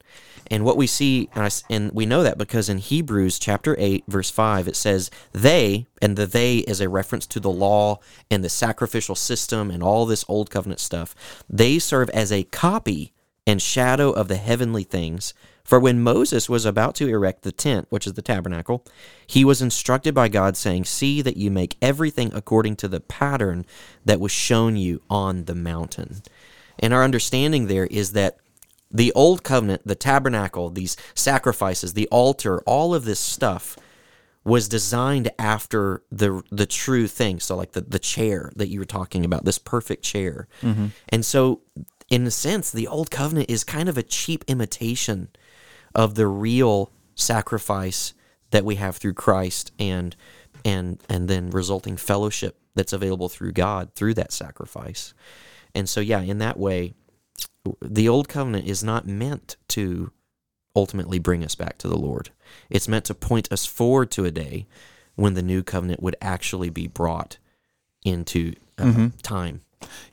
And 0.50 0.64
what 0.64 0.76
we 0.76 0.86
see, 0.86 1.28
and, 1.34 1.44
I 1.44 1.50
and 1.70 1.92
we 1.92 2.06
know 2.06 2.22
that 2.22 2.38
because 2.38 2.68
in 2.68 2.78
Hebrews 2.78 3.38
chapter 3.38 3.76
8, 3.78 4.04
verse 4.08 4.30
5, 4.30 4.68
it 4.68 4.76
says, 4.76 5.10
They, 5.32 5.86
and 6.00 6.16
the 6.16 6.26
they 6.26 6.58
is 6.58 6.80
a 6.80 6.88
reference 6.88 7.26
to 7.28 7.40
the 7.40 7.50
law 7.50 7.98
and 8.30 8.42
the 8.42 8.48
sacrificial 8.48 9.14
system 9.14 9.70
and 9.70 9.82
all 9.82 10.06
this 10.06 10.24
old 10.28 10.50
covenant 10.50 10.80
stuff. 10.80 11.14
They 11.48 11.78
serve 11.78 12.08
as 12.10 12.32
a 12.32 12.44
copy 12.44 13.12
and 13.46 13.60
shadow 13.60 14.10
of 14.10 14.28
the 14.28 14.36
heavenly 14.36 14.84
things. 14.84 15.34
For 15.68 15.78
when 15.78 16.02
Moses 16.02 16.48
was 16.48 16.64
about 16.64 16.94
to 16.94 17.08
erect 17.08 17.42
the 17.42 17.52
tent, 17.52 17.88
which 17.90 18.06
is 18.06 18.14
the 18.14 18.22
tabernacle, 18.22 18.86
he 19.26 19.44
was 19.44 19.60
instructed 19.60 20.14
by 20.14 20.28
God, 20.28 20.56
saying, 20.56 20.86
See 20.86 21.20
that 21.20 21.36
you 21.36 21.50
make 21.50 21.76
everything 21.82 22.32
according 22.32 22.76
to 22.76 22.88
the 22.88 23.00
pattern 23.00 23.66
that 24.02 24.18
was 24.18 24.32
shown 24.32 24.76
you 24.76 25.02
on 25.10 25.44
the 25.44 25.54
mountain. 25.54 26.22
And 26.78 26.94
our 26.94 27.04
understanding 27.04 27.66
there 27.66 27.84
is 27.84 28.12
that 28.12 28.38
the 28.90 29.12
old 29.12 29.42
covenant, 29.44 29.82
the 29.84 29.94
tabernacle, 29.94 30.70
these 30.70 30.96
sacrifices, 31.14 31.92
the 31.92 32.08
altar, 32.08 32.60
all 32.60 32.94
of 32.94 33.04
this 33.04 33.20
stuff 33.20 33.76
was 34.44 34.68
designed 34.68 35.30
after 35.38 36.02
the 36.10 36.42
the 36.50 36.64
true 36.64 37.06
thing. 37.06 37.40
So 37.40 37.54
like 37.54 37.72
the, 37.72 37.82
the 37.82 37.98
chair 37.98 38.50
that 38.56 38.68
you 38.68 38.78
were 38.78 38.86
talking 38.86 39.22
about, 39.22 39.44
this 39.44 39.58
perfect 39.58 40.02
chair. 40.02 40.48
Mm-hmm. 40.62 40.86
And 41.10 41.26
so 41.26 41.60
in 42.08 42.26
a 42.26 42.30
sense, 42.30 42.70
the 42.70 42.86
old 42.86 43.10
covenant 43.10 43.50
is 43.50 43.64
kind 43.64 43.90
of 43.90 43.98
a 43.98 44.02
cheap 44.02 44.46
imitation 44.48 45.28
of 45.94 46.14
the 46.14 46.26
real 46.26 46.92
sacrifice 47.14 48.14
that 48.50 48.64
we 48.64 48.76
have 48.76 48.96
through 48.96 49.14
Christ 49.14 49.72
and 49.78 50.14
and 50.64 51.02
and 51.08 51.28
then 51.28 51.50
resulting 51.50 51.96
fellowship 51.96 52.58
that's 52.74 52.92
available 52.92 53.28
through 53.28 53.52
God 53.52 53.94
through 53.94 54.14
that 54.14 54.32
sacrifice. 54.32 55.14
And 55.74 55.88
so 55.88 56.00
yeah, 56.00 56.20
in 56.20 56.38
that 56.38 56.58
way, 56.58 56.94
the 57.82 58.08
old 58.08 58.28
covenant 58.28 58.66
is 58.66 58.82
not 58.82 59.06
meant 59.06 59.56
to 59.68 60.12
ultimately 60.74 61.18
bring 61.18 61.44
us 61.44 61.54
back 61.54 61.78
to 61.78 61.88
the 61.88 61.98
Lord. 61.98 62.30
It's 62.70 62.88
meant 62.88 63.04
to 63.06 63.14
point 63.14 63.50
us 63.52 63.66
forward 63.66 64.10
to 64.12 64.24
a 64.24 64.30
day 64.30 64.66
when 65.16 65.34
the 65.34 65.42
new 65.42 65.62
covenant 65.62 66.02
would 66.02 66.16
actually 66.20 66.70
be 66.70 66.86
brought 66.86 67.38
into 68.04 68.54
uh, 68.78 68.84
time. 69.22 69.62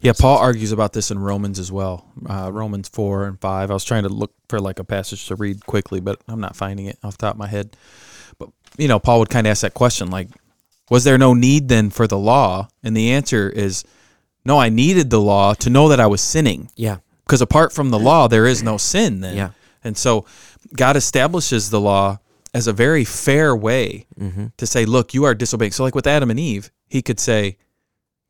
Yeah, 0.01 0.13
Paul 0.17 0.37
argues 0.37 0.71
about 0.71 0.93
this 0.93 1.11
in 1.11 1.19
Romans 1.19 1.59
as 1.59 1.71
well. 1.71 2.05
Uh, 2.29 2.51
Romans 2.53 2.89
4 2.89 3.25
and 3.27 3.39
5. 3.41 3.69
I 3.71 3.73
was 3.73 3.83
trying 3.83 4.03
to 4.03 4.09
look 4.09 4.33
for 4.49 4.59
like 4.59 4.79
a 4.79 4.83
passage 4.83 5.27
to 5.27 5.35
read 5.35 5.65
quickly, 5.65 5.99
but 5.99 6.21
I'm 6.27 6.39
not 6.39 6.55
finding 6.55 6.85
it 6.85 6.97
off 7.03 7.17
the 7.17 7.25
top 7.27 7.35
of 7.35 7.39
my 7.39 7.47
head. 7.47 7.75
But, 8.37 8.49
you 8.77 8.87
know, 8.87 8.99
Paul 8.99 9.19
would 9.19 9.29
kind 9.29 9.47
of 9.47 9.51
ask 9.51 9.61
that 9.61 9.73
question 9.73 10.09
like, 10.11 10.29
was 10.89 11.03
there 11.03 11.17
no 11.17 11.33
need 11.33 11.67
then 11.69 11.89
for 11.89 12.05
the 12.07 12.17
law? 12.17 12.67
And 12.83 12.95
the 12.95 13.11
answer 13.11 13.49
is, 13.49 13.83
no, 14.43 14.59
I 14.59 14.69
needed 14.69 15.09
the 15.09 15.19
law 15.21 15.53
to 15.55 15.69
know 15.69 15.89
that 15.89 15.99
I 15.99 16.05
was 16.07 16.21
sinning. 16.21 16.69
Yeah. 16.75 16.97
Because 17.25 17.41
apart 17.41 17.73
from 17.73 17.89
the 17.89 17.97
law, 17.97 18.27
there 18.27 18.45
is 18.45 18.61
no 18.61 18.77
sin 18.77 19.21
then. 19.21 19.35
Yeah. 19.35 19.49
And 19.83 19.97
so 19.97 20.25
God 20.75 20.95
establishes 20.95 21.71
the 21.71 21.81
law 21.81 22.19
as 22.53 22.67
a 22.67 22.73
very 22.73 23.03
fair 23.03 23.55
way 23.55 24.05
Mm-hmm. 24.19 24.45
to 24.57 24.65
say, 24.67 24.85
look, 24.85 25.13
you 25.13 25.23
are 25.25 25.33
disobeying. 25.33 25.71
So, 25.71 25.83
like 25.83 25.95
with 25.95 26.07
Adam 26.07 26.29
and 26.29 26.39
Eve, 26.39 26.71
he 26.87 27.01
could 27.01 27.19
say, 27.19 27.57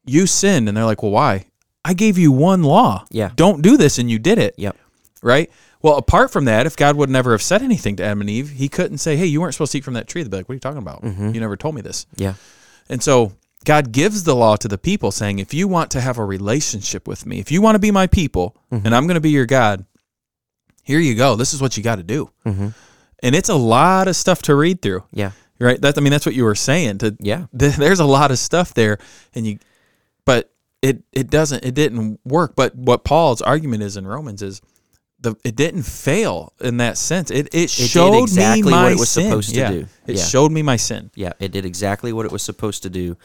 you 0.06 0.28
sinned. 0.28 0.68
And 0.68 0.76
they're 0.78 0.86
like, 0.86 1.02
well, 1.04 1.12
why? 1.12 1.46
I 1.84 1.94
gave 1.94 2.18
you 2.18 2.32
one 2.32 2.63
law. 2.63 3.06
Yeah. 3.12 3.32
Don't 3.36 3.62
do 3.62 3.78
this. 3.78 3.98
And 4.00 4.10
you 4.10 4.20
did 4.20 4.38
it. 4.39 4.56
Yep. 4.58 4.76
Right? 5.22 5.52
Well, 5.82 5.98
apart 5.98 6.32
from 6.32 6.46
that, 6.46 6.65
if 6.65 6.76
God 6.76 6.96
would 6.96 7.10
never 7.10 7.32
have 7.32 7.41
said 7.44 7.62
anything 7.62 7.96
to 7.98 8.04
Adam 8.04 8.22
and 8.22 8.30
Eve, 8.30 8.50
he 8.52 8.68
couldn't 8.70 8.98
say, 8.98 9.15
hey, 9.18 9.26
you 9.28 9.39
weren't 9.39 9.54
supposed 9.54 9.72
to 9.74 9.78
eat 9.78 9.84
from 9.84 9.94
that 9.94 10.08
tree. 10.08 10.24
They'd 10.24 10.32
be 10.32 10.38
like, 10.38 10.50
what 10.50 10.54
are 10.54 10.56
you 10.56 10.60
talking 10.60 10.80
about? 10.80 11.04
Mm-hmm. 11.04 11.34
You 11.34 11.39
never 11.39 11.56
told 11.56 11.76
me 11.76 11.82
this. 11.82 12.08
Yeah. 12.15 12.34
And 12.89 13.04
so 13.04 13.34
God 13.65 13.91
gives 13.91 14.24
the 14.24 14.36
law 14.36 14.56
to 14.56 14.68
the 14.68 14.78
people, 14.80 15.12
saying, 15.12 15.38
if 15.39 15.54
you 15.54 15.68
want 15.68 15.91
to 15.91 16.02
have 16.02 16.18
a 16.18 16.26
relationship 16.26 17.08
with 17.08 17.26
me, 17.28 17.39
if 17.39 17.52
you 17.52 17.62
want 17.62 17.76
to 17.76 17.80
be 17.80 17.91
my 17.91 18.08
people, 18.08 18.56
Mm-hmm. 18.72 18.86
and 18.88 18.96
I'm 18.96 19.06
going 19.06 19.15
to 19.15 19.22
be 19.22 19.30
your 19.30 19.46
God, 19.46 19.86
here 20.84 21.00
you 21.00 21.13
go. 21.15 21.36
This 21.36 21.54
is 21.54 21.62
what 21.62 21.78
you 21.78 21.84
got 21.84 21.96
to 21.98 22.04
do. 22.04 22.30
Mm-hmm. 22.46 22.70
And 23.24 23.36
it's 23.36 23.50
a 23.50 23.56
lot 23.56 24.08
of 24.08 24.15
stuff 24.15 24.41
to 24.44 24.56
read 24.56 24.82
through, 24.82 25.04
Yeah. 25.12 25.32
right? 25.60 25.80
That 25.82 25.98
I 25.98 26.02
mean, 26.02 26.12
that's 26.12 26.26
what 26.26 26.36
you 26.36 26.44
were 26.44 26.56
saying. 26.56 27.00
To 27.00 27.15
Yeah. 27.20 27.46
th- 27.58 27.76
there's 27.78 28.00
a 28.00 28.06
lot 28.06 28.32
of 28.32 28.39
stuff 28.39 28.74
there, 28.74 28.98
and 29.34 29.46
you, 29.48 29.60
but 30.26 30.52
it 30.82 31.04
it 31.12 31.30
doesn't 31.30 31.64
it 31.66 31.74
didn't 31.74 32.20
work. 32.26 32.54
But 32.56 32.76
what 32.76 33.04
Paul's 33.04 33.42
argument 33.42 33.84
is 33.84 33.98
in 33.98 34.06
Romans 34.08 34.42
is. 34.42 34.62
The, 35.18 35.34
it 35.44 35.56
didn't 35.56 35.84
fail 35.84 36.54
in 36.62 36.78
that 36.78 36.98
sense. 37.00 37.32
It 37.32 37.48
it, 37.52 37.70
showed 37.72 38.22
exactly 38.22 38.64
me 38.64 38.66
what 38.66 38.72
my 38.72 38.92
it 38.92 39.00
was 39.00 39.10
sin. 39.10 39.24
supposed 39.24 39.50
to 39.52 39.56
Yeah. 39.56 39.72
do. 39.72 39.88
It 40.06 40.18
Yeah. 40.18 40.24
showed 40.24 40.52
me 40.52 40.62
my 40.62 40.76
sin. 40.76 41.10
Yeah, 41.16 41.32
it 41.40 41.52
did 41.52 41.66
exactly 41.66 42.14
what 42.14 42.26
it 42.28 42.32
was 42.32 42.44
supposed 42.44 42.84
to 42.84 42.90
do, 42.92 43.18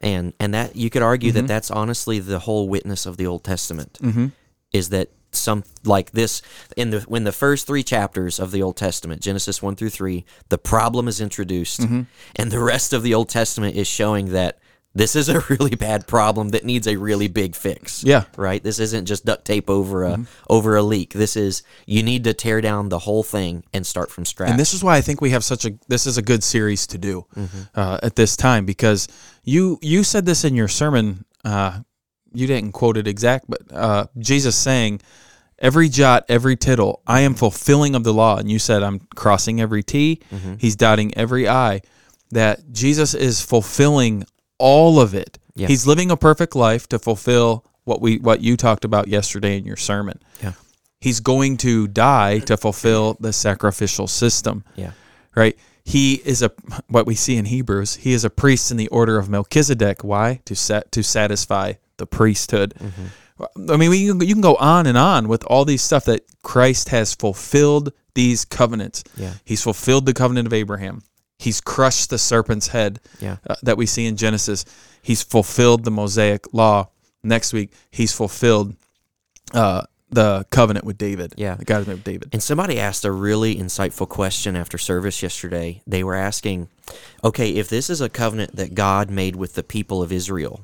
and 0.00 0.32
and 0.40 0.52
that 0.54 0.74
you 0.74 0.90
could 0.90 1.02
argue 1.02 1.30
that 1.32 1.46
that's 1.46 1.70
honestly 1.70 2.18
the 2.18 2.40
whole 2.40 2.68
witness 2.68 3.06
of 3.06 3.18
the 3.18 3.26
Old 3.26 3.44
Testament 3.44 3.98
Mm-hmm. 4.02 4.28
is 4.72 4.88
that 4.88 5.10
some 5.30 5.62
like 5.84 6.10
this 6.12 6.42
in 6.76 6.90
the 6.90 7.00
when 7.02 7.22
the 7.22 7.30
first 7.30 7.68
three 7.68 7.84
chapters 7.84 8.40
of 8.40 8.50
the 8.50 8.62
Old 8.62 8.76
Testament 8.76 9.20
Genesis 9.20 9.62
one 9.62 9.76
through 9.76 9.90
three 9.90 10.24
the 10.48 10.58
problem 10.58 11.06
is 11.06 11.20
introduced, 11.20 11.82
Mm-hmm. 11.82 12.00
and 12.34 12.50
the 12.50 12.58
rest 12.58 12.92
of 12.92 13.02
the 13.04 13.14
Old 13.14 13.28
Testament 13.28 13.76
is 13.76 13.86
showing 13.86 14.32
that 14.32 14.58
this 14.94 15.16
is 15.16 15.28
a 15.28 15.40
really 15.50 15.74
bad 15.74 16.06
problem 16.06 16.50
that 16.50 16.64
needs 16.64 16.86
a 16.86 16.96
really 16.96 17.26
big 17.28 17.54
fix. 17.56 18.04
Yeah. 18.04 18.24
right. 18.36 18.62
This 18.62 18.78
isn't 18.78 19.06
just 19.06 19.24
duct 19.24 19.44
tape 19.44 19.68
over 19.68 20.04
a 20.04 20.10
Mm-hmm. 20.12 20.22
over 20.48 20.76
a 20.76 20.82
leak. 20.82 21.12
This 21.12 21.36
is 21.36 21.62
you 21.86 22.02
need 22.02 22.24
to 22.24 22.32
tear 22.34 22.60
down 22.60 22.88
the 22.90 23.00
whole 23.00 23.22
thing 23.24 23.64
and 23.72 23.84
start 23.86 24.10
from 24.10 24.24
scratch. 24.24 24.50
And 24.50 24.58
this 24.60 24.72
is 24.74 24.84
why 24.84 24.96
I 24.96 25.00
think 25.00 25.20
we 25.20 25.30
have 25.30 25.42
such 25.44 25.64
a 25.64 25.72
this 25.88 26.06
is 26.06 26.16
a 26.18 26.22
good 26.22 26.42
series 26.44 26.86
to 26.88 26.98
do 26.98 27.26
uh, 27.74 27.98
at 28.02 28.14
this 28.16 28.36
time 28.36 28.64
because 28.66 29.08
you 29.42 29.78
you 29.82 30.04
said 30.04 30.26
this 30.26 30.44
in 30.44 30.54
your 30.54 30.68
sermon. 30.68 31.24
Uh, 31.44 31.80
you 32.32 32.46
didn't 32.46 32.72
quote 32.72 32.96
it 32.96 33.06
exact, 33.06 33.44
but 33.48 33.60
uh, 33.72 34.06
Jesus 34.18 34.56
saying, 34.56 35.00
"Every 35.58 35.88
jot, 35.88 36.24
every 36.28 36.56
tittle, 36.56 37.00
I 37.06 37.20
am 37.20 37.34
fulfilling 37.34 37.94
of 37.94 38.02
the 38.04 38.12
law." 38.14 38.38
And 38.38 38.50
you 38.50 38.58
said, 38.58 38.82
"I'm 38.82 39.00
crossing 39.14 39.60
every 39.60 39.82
T, 39.82 40.20
He's 40.58 40.76
dotting 40.76 41.16
every 41.16 41.48
I." 41.48 41.80
That 42.30 42.72
Jesus 42.72 43.14
is 43.14 43.40
fulfilling 43.40 44.24
all 44.64 44.98
of 44.98 45.14
it. 45.14 45.38
Yeah. 45.54 45.68
He's 45.68 45.86
living 45.86 46.10
a 46.10 46.16
perfect 46.16 46.56
life 46.56 46.88
to 46.88 46.98
fulfill 46.98 47.66
what 47.84 48.00
we 48.00 48.16
what 48.16 48.40
you 48.40 48.56
talked 48.56 48.84
about 48.86 49.08
yesterday 49.08 49.58
in 49.58 49.66
your 49.66 49.76
sermon. 49.76 50.18
yeah, 50.42 50.52
He's 51.00 51.20
going 51.20 51.58
to 51.58 51.86
die 51.86 52.38
to 52.40 52.56
fulfill 52.56 53.18
the 53.20 53.32
sacrificial 53.32 54.06
system 54.06 54.64
yeah, 54.74 54.92
right? 55.36 55.54
He 55.84 56.14
is 56.24 56.40
a 56.40 56.50
what 56.88 57.06
we 57.06 57.14
see 57.14 57.36
in 57.36 57.44
Hebrews. 57.44 57.96
He 57.96 58.14
is 58.14 58.24
a 58.24 58.30
priest 58.30 58.70
in 58.70 58.78
the 58.78 58.88
order 58.88 59.18
of 59.18 59.28
Melchizedek. 59.28 60.02
Why? 60.02 60.40
To 60.46 60.54
set 60.54 60.90
to 60.92 61.02
satisfy 61.02 61.74
the 61.98 62.06
priesthood. 62.06 62.72
Mm-hmm. 62.78 63.70
I 63.70 63.76
mean, 63.76 63.90
we, 63.90 63.98
you 63.98 64.34
can 64.34 64.40
go 64.40 64.54
on 64.54 64.86
and 64.86 64.96
on 64.96 65.28
with 65.28 65.44
all 65.44 65.64
these 65.66 65.82
stuff 65.82 66.06
that 66.06 66.22
Christ 66.42 66.88
has 66.88 67.14
fulfilled 67.14 67.92
these 68.14 68.46
covenants. 68.46 69.04
Yeah. 69.16 69.34
He's 69.44 69.62
fulfilled 69.62 70.06
the 70.06 70.14
covenant 70.14 70.46
of 70.46 70.52
Abraham. 70.54 71.02
He's 71.38 71.60
crushed 71.60 72.10
the 72.10 72.18
serpent's 72.18 72.68
head 72.68 73.00
Yeah. 73.20 73.36
uh, 73.48 73.56
that 73.62 73.76
we 73.76 73.86
see 73.86 74.06
in 74.06 74.16
Genesis. 74.16 74.64
He's 75.02 75.22
fulfilled 75.22 75.84
the 75.84 75.90
Mosaic 75.90 76.52
law. 76.52 76.88
Next 77.22 77.52
week, 77.52 77.72
he's 77.90 78.12
fulfilled 78.12 78.76
uh, 79.52 79.82
the 80.10 80.46
covenant 80.50 80.84
with 80.84 80.96
David. 80.96 81.34
Yeah. 81.36 81.56
God 81.64 81.78
has 81.78 81.86
with 81.88 82.04
David. 82.04 82.28
And 82.32 82.42
somebody 82.42 82.78
asked 82.78 83.04
a 83.04 83.10
really 83.10 83.56
insightful 83.56 84.08
question 84.08 84.56
after 84.56 84.78
service 84.78 85.22
yesterday. 85.22 85.82
They 85.86 86.04
were 86.04 86.14
asking, 86.14 86.68
okay, 87.22 87.50
if 87.50 87.68
this 87.68 87.90
is 87.90 88.00
a 88.00 88.08
covenant 88.08 88.56
that 88.56 88.74
God 88.74 89.10
made 89.10 89.36
with 89.36 89.54
the 89.54 89.62
people 89.62 90.02
of 90.02 90.12
Israel, 90.12 90.60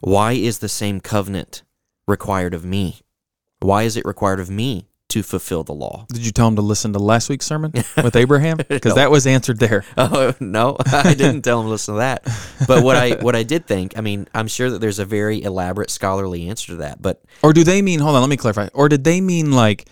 why 0.00 0.32
is 0.32 0.58
the 0.58 0.68
same 0.68 1.00
covenant 1.00 1.62
required 2.06 2.54
of 2.54 2.64
me? 2.64 3.00
Why 3.60 3.82
is 3.84 3.96
it 3.96 4.04
required 4.04 4.40
of 4.40 4.50
me 4.50 4.86
to 5.12 5.22
fulfill 5.22 5.62
the 5.64 5.72
law? 5.72 6.06
Did 6.12 6.24
you 6.26 6.32
tell 6.32 6.48
him 6.48 6.56
to 6.56 6.62
listen 6.62 6.92
to 6.92 6.98
last 6.98 7.28
week's 7.28 7.46
sermon 7.46 7.72
with 8.02 8.16
Abraham? 8.16 8.56
Because 8.56 8.90
No. 8.96 8.96
that 8.96 9.10
was 9.10 9.26
answered 9.26 9.58
there. 9.58 9.84
Oh 9.96 10.34
no, 10.40 10.76
I 10.86 11.14
didn't 11.14 11.42
tell 11.42 11.60
him 11.60 11.66
to 11.66 11.70
listen 11.70 11.94
to 11.94 11.98
that. 11.98 12.24
But 12.66 12.82
what 12.82 12.96
I 12.96 13.12
what 13.22 13.34
I 13.36 13.42
did 13.44 13.66
think, 13.66 13.96
I 13.96 14.00
mean, 14.00 14.26
I'm 14.34 14.48
sure 14.48 14.70
that 14.70 14.80
there's 14.80 14.98
a 14.98 15.04
very 15.04 15.42
elaborate 15.42 15.90
scholarly 15.90 16.48
answer 16.48 16.68
to 16.72 16.76
that. 16.76 17.00
But 17.00 17.22
Or 17.42 17.52
do 17.52 17.64
they 17.64 17.80
mean, 17.82 18.00
hold 18.00 18.14
on, 18.16 18.20
let 18.22 18.30
me 18.30 18.36
clarify. 18.36 18.68
Or 18.74 18.88
did 18.88 19.04
they 19.04 19.20
mean 19.20 19.52
like, 19.52 19.86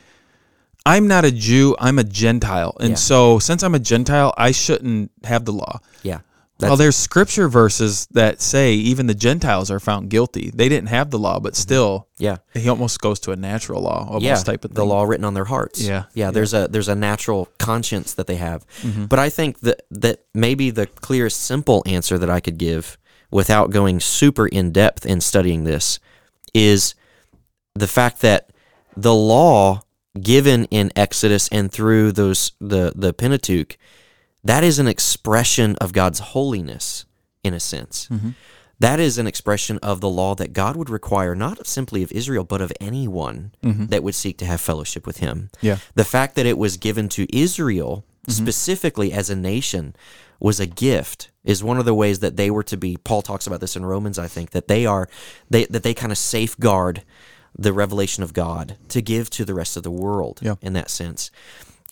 I'm 0.87 1.07
not 1.07 1.25
a 1.25 1.31
Jew, 1.31 1.77
I'm 1.79 1.99
a 1.99 2.05
Gentile. 2.05 2.77
And 2.81 2.91
Yeah. 2.91 2.95
so 2.97 3.39
since 3.39 3.63
I'm 3.63 3.75
a 3.75 3.79
Gentile, 3.79 4.33
I 4.39 4.51
shouldn't 4.53 5.11
have 5.25 5.45
the 5.45 5.53
law. 5.53 5.81
yeah, 6.03 6.21
well, 6.69 6.77
there's 6.77 6.97
scripture 6.97 7.49
verses 7.49 8.07
that 8.13 8.41
say 8.41 8.75
even 8.75 9.07
the 9.07 9.15
Gentiles 9.15 9.71
are 9.71 9.81
found 9.81 10.11
guilty. 10.11 10.51
They 10.55 10.69
didn't 10.69 10.89
have 10.89 11.11
the 11.11 11.19
law, 11.19 11.41
but 11.41 11.57
still, 11.57 12.09
yeah, 12.19 12.39
he 12.55 12.69
almost 12.69 13.01
goes 13.01 13.19
to 13.21 13.33
a 13.33 13.37
natural 13.37 13.83
law, 13.83 14.07
almost 14.07 14.25
Mm-hmm. 14.25 14.25
yeah, 14.25 14.37
type 14.43 14.65
of 14.65 14.75
the 14.75 14.85
law 14.85 15.05
written 15.05 15.25
on 15.25 15.35
their 15.35 15.45
hearts. 15.47 15.81
Yeah, 15.81 16.05
yeah. 16.15 16.31
There's 16.31 16.53
a 16.55 16.69
there's 16.69 16.89
a 16.89 16.95
natural 16.95 17.49
conscience 17.59 18.15
that 18.15 18.27
they 18.27 18.37
have. 18.37 18.67
Mm-hmm. 18.83 19.07
But 19.07 19.19
I 19.19 19.31
think 19.31 19.61
that 19.61 19.83
that 19.91 20.25
maybe 20.35 20.71
the 20.71 20.87
clearest, 20.87 21.43
simple 21.43 21.83
answer 21.87 22.19
that 22.19 22.31
I 22.31 22.41
could 22.41 22.59
give 22.59 22.99
without 23.31 23.71
going 23.71 24.01
super 24.01 24.47
in 24.47 24.73
depth 24.73 25.07
in 25.07 25.21
studying 25.21 25.65
this 25.65 26.01
is 26.53 26.95
the 27.75 27.87
fact 27.87 28.21
that 28.23 28.51
the 28.97 29.15
law 29.15 29.83
given 30.21 30.65
in 30.67 30.91
Exodus 30.97 31.49
and 31.53 31.71
through 31.71 32.11
those 32.13 32.53
the 32.61 32.93
the 32.97 33.13
Pentateuch 33.13 33.79
that 34.45 34.65
is 34.65 34.79
an 34.79 34.87
expression 34.87 35.77
of 35.77 35.93
God's 35.93 36.19
holiness 36.19 37.05
in 37.43 37.55
a 37.55 37.61
sense. 37.61 38.09
Mm-hmm. 38.09 38.31
That 38.79 38.99
is 38.99 39.19
an 39.19 39.27
expression 39.27 39.79
of 39.83 40.01
the 40.01 40.09
law 40.09 40.35
that 40.37 40.55
God 40.55 40.75
would 40.75 40.89
require 40.89 41.35
not 41.35 41.67
simply 41.67 42.03
of 42.03 42.11
Israel 42.13 42.45
but 42.45 42.63
of 42.63 42.73
anyone 42.81 43.53
mm-hmm. 43.63 43.87
that 43.87 44.03
would 44.03 44.15
seek 44.15 44.39
to 44.39 44.47
have 44.47 44.61
fellowship 44.61 45.07
with 45.07 45.19
him. 45.19 45.51
Yeah. 45.61 45.79
The 45.95 46.05
fact 46.05 46.35
that 46.37 46.47
it 46.47 46.57
was 46.57 46.79
given 46.79 47.11
to 47.11 47.27
Israel 47.37 48.05
mm-hmm. 48.23 48.31
specifically 48.33 49.13
as 49.13 49.29
a 49.29 49.37
nation 49.37 49.95
was 50.41 50.59
a 50.59 50.67
gift 50.67 51.31
is 51.45 51.63
one 51.63 51.79
of 51.79 51.85
the 51.85 51.95
ways 51.95 52.21
that 52.21 52.37
they 52.37 52.51
were 52.51 52.63
to 52.63 52.77
be 52.79 52.97
Paul 52.97 53.21
talks 53.21 53.47
about 53.47 53.61
this 53.61 53.77
in 53.77 53.85
Romans 53.85 54.19
I 54.19 54.29
think 54.29 54.51
that 54.51 54.69
they 54.69 54.87
are 54.87 55.09
they 55.51 55.67
that 55.67 55.83
they 55.83 55.93
kind 55.93 56.13
of 56.13 56.19
safeguard 56.19 57.03
the 57.59 57.75
revelation 57.75 58.23
of 58.23 58.33
God 58.33 58.77
to 58.89 59.03
give 59.03 59.29
to 59.31 59.45
the 59.45 59.55
rest 59.55 59.77
of 59.77 59.83
the 59.83 59.91
world 59.91 60.41
Yeah. 60.43 60.55
in 60.63 60.73
that 60.73 60.89
sense. 60.89 61.31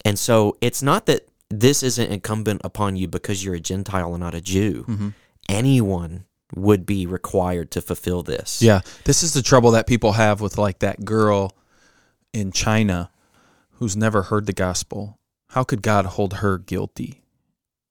And 0.04 0.18
so 0.18 0.56
it's 0.62 0.82
not 0.82 1.04
that 1.06 1.28
this 1.50 1.82
isn't 1.82 2.10
incumbent 2.10 2.60
upon 2.64 2.96
you 2.96 3.08
because 3.08 3.44
you're 3.44 3.54
a 3.54 3.60
Gentile 3.60 4.12
and 4.14 4.20
not 4.22 4.34
a 4.34 4.40
Jew. 4.40 4.84
Mm-hmm. 4.88 5.08
Anyone 5.48 6.24
would 6.54 6.86
be 6.86 7.06
required 7.06 7.70
to 7.72 7.80
fulfill 7.80 8.22
this. 8.22 8.62
Yeah, 8.62 8.80
this 9.04 9.22
is 9.22 9.34
the 9.34 9.42
trouble 9.42 9.70
that 9.72 9.86
people 9.86 10.12
have 10.12 10.40
with 10.40 10.58
like 10.58 10.80
that 10.80 11.04
girl 11.04 11.54
in 12.32 12.52
China 12.52 13.10
who's 13.72 13.96
never 13.96 14.22
heard 14.22 14.46
the 14.46 14.52
gospel. 14.52 15.18
How 15.50 15.64
could 15.64 15.82
God 15.82 16.04
hold 16.04 16.34
her 16.34 16.58
guilty? 16.58 17.22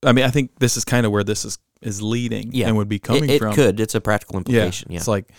I 0.04 0.12
mean, 0.12 0.26
I 0.26 0.30
think 0.30 0.60
this 0.60 0.78
is 0.78 0.86
kind 0.86 1.06
of 1.06 1.12
where 1.12 1.24
this 1.24 1.46
is 1.46 1.58
is 1.82 2.02
leading 2.02 2.50
Yeah. 2.54 2.68
and 2.68 2.78
would 2.78 2.90
be 2.90 3.00
coming 3.00 3.26
it, 3.26 3.34
it 3.34 3.40
from. 3.40 3.54
could. 3.54 3.80
It's 3.80 3.94
a 3.96 4.02
practical 4.02 4.36
yeah, 4.36 4.40
implication. 4.40 4.92
Yeah. 4.92 4.98
it's 4.98 5.08
like, 5.08 5.32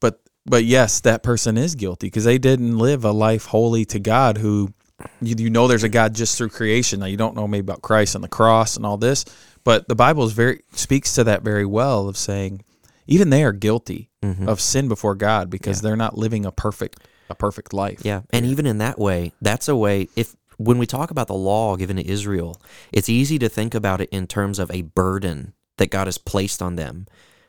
but 0.00 0.20
but 0.46 0.64
yes, 0.64 1.00
that 1.00 1.22
person 1.22 1.56
is 1.56 1.74
guilty 1.74 2.06
because 2.08 2.24
they 2.24 2.38
didn't 2.38 2.76
live 2.78 3.04
a 3.04 3.12
life 3.12 3.46
holy 3.46 3.84
to 3.86 3.98
God. 3.98 4.38
Who 4.38 4.72
you, 5.20 5.34
you 5.38 5.50
know, 5.50 5.68
there's 5.68 5.84
a 5.84 5.88
God 5.88 6.14
just 6.14 6.36
through 6.38 6.50
creation. 6.50 7.00
Now 7.00 7.06
you 7.06 7.16
don't 7.16 7.36
know 7.36 7.46
maybe 7.48 7.64
about 7.64 7.82
Christ 7.82 8.14
and 8.14 8.22
the 8.24 8.28
cross 8.28 8.76
and 8.76 8.84
all 8.86 8.96
this, 8.96 9.24
but 9.64 9.88
the 9.88 9.94
Bible 9.94 10.24
is 10.24 10.32
very 10.32 10.60
speaks 10.72 11.14
to 11.14 11.24
that 11.24 11.42
very 11.42 11.66
well 11.66 12.08
of 12.08 12.16
saying 12.16 12.62
even 13.06 13.30
they 13.30 13.44
are 13.44 13.52
guilty 13.52 14.08
Mm-hmm. 14.22 14.48
of 14.48 14.60
sin 14.60 14.86
before 14.86 15.16
God 15.16 15.50
because 15.50 15.80
they're 15.80 15.96
not 15.96 16.16
living 16.16 16.46
a 16.46 16.52
perfect 16.52 17.00
a 17.28 17.34
perfect 17.34 17.72
life. 17.72 18.02
Yeah, 18.04 18.20
and 18.32 18.46
even 18.46 18.66
in 18.66 18.78
that 18.78 18.96
way, 18.96 19.32
that's 19.42 19.66
a 19.66 19.74
way. 19.74 20.08
If 20.14 20.36
when 20.58 20.78
we 20.78 20.86
talk 20.86 21.10
about 21.10 21.26
the 21.26 21.34
law 21.34 21.74
given 21.74 21.96
to 21.96 22.06
Israel, 22.06 22.60
it's 22.92 23.08
easy 23.08 23.36
to 23.40 23.48
think 23.48 23.74
about 23.74 24.00
it 24.00 24.08
in 24.10 24.28
terms 24.28 24.60
of 24.60 24.70
a 24.70 24.82
burden 24.82 25.54
that 25.78 25.90
God 25.90 26.06
has 26.06 26.18
placed 26.18 26.62
on 26.62 26.76
them, 26.76 27.08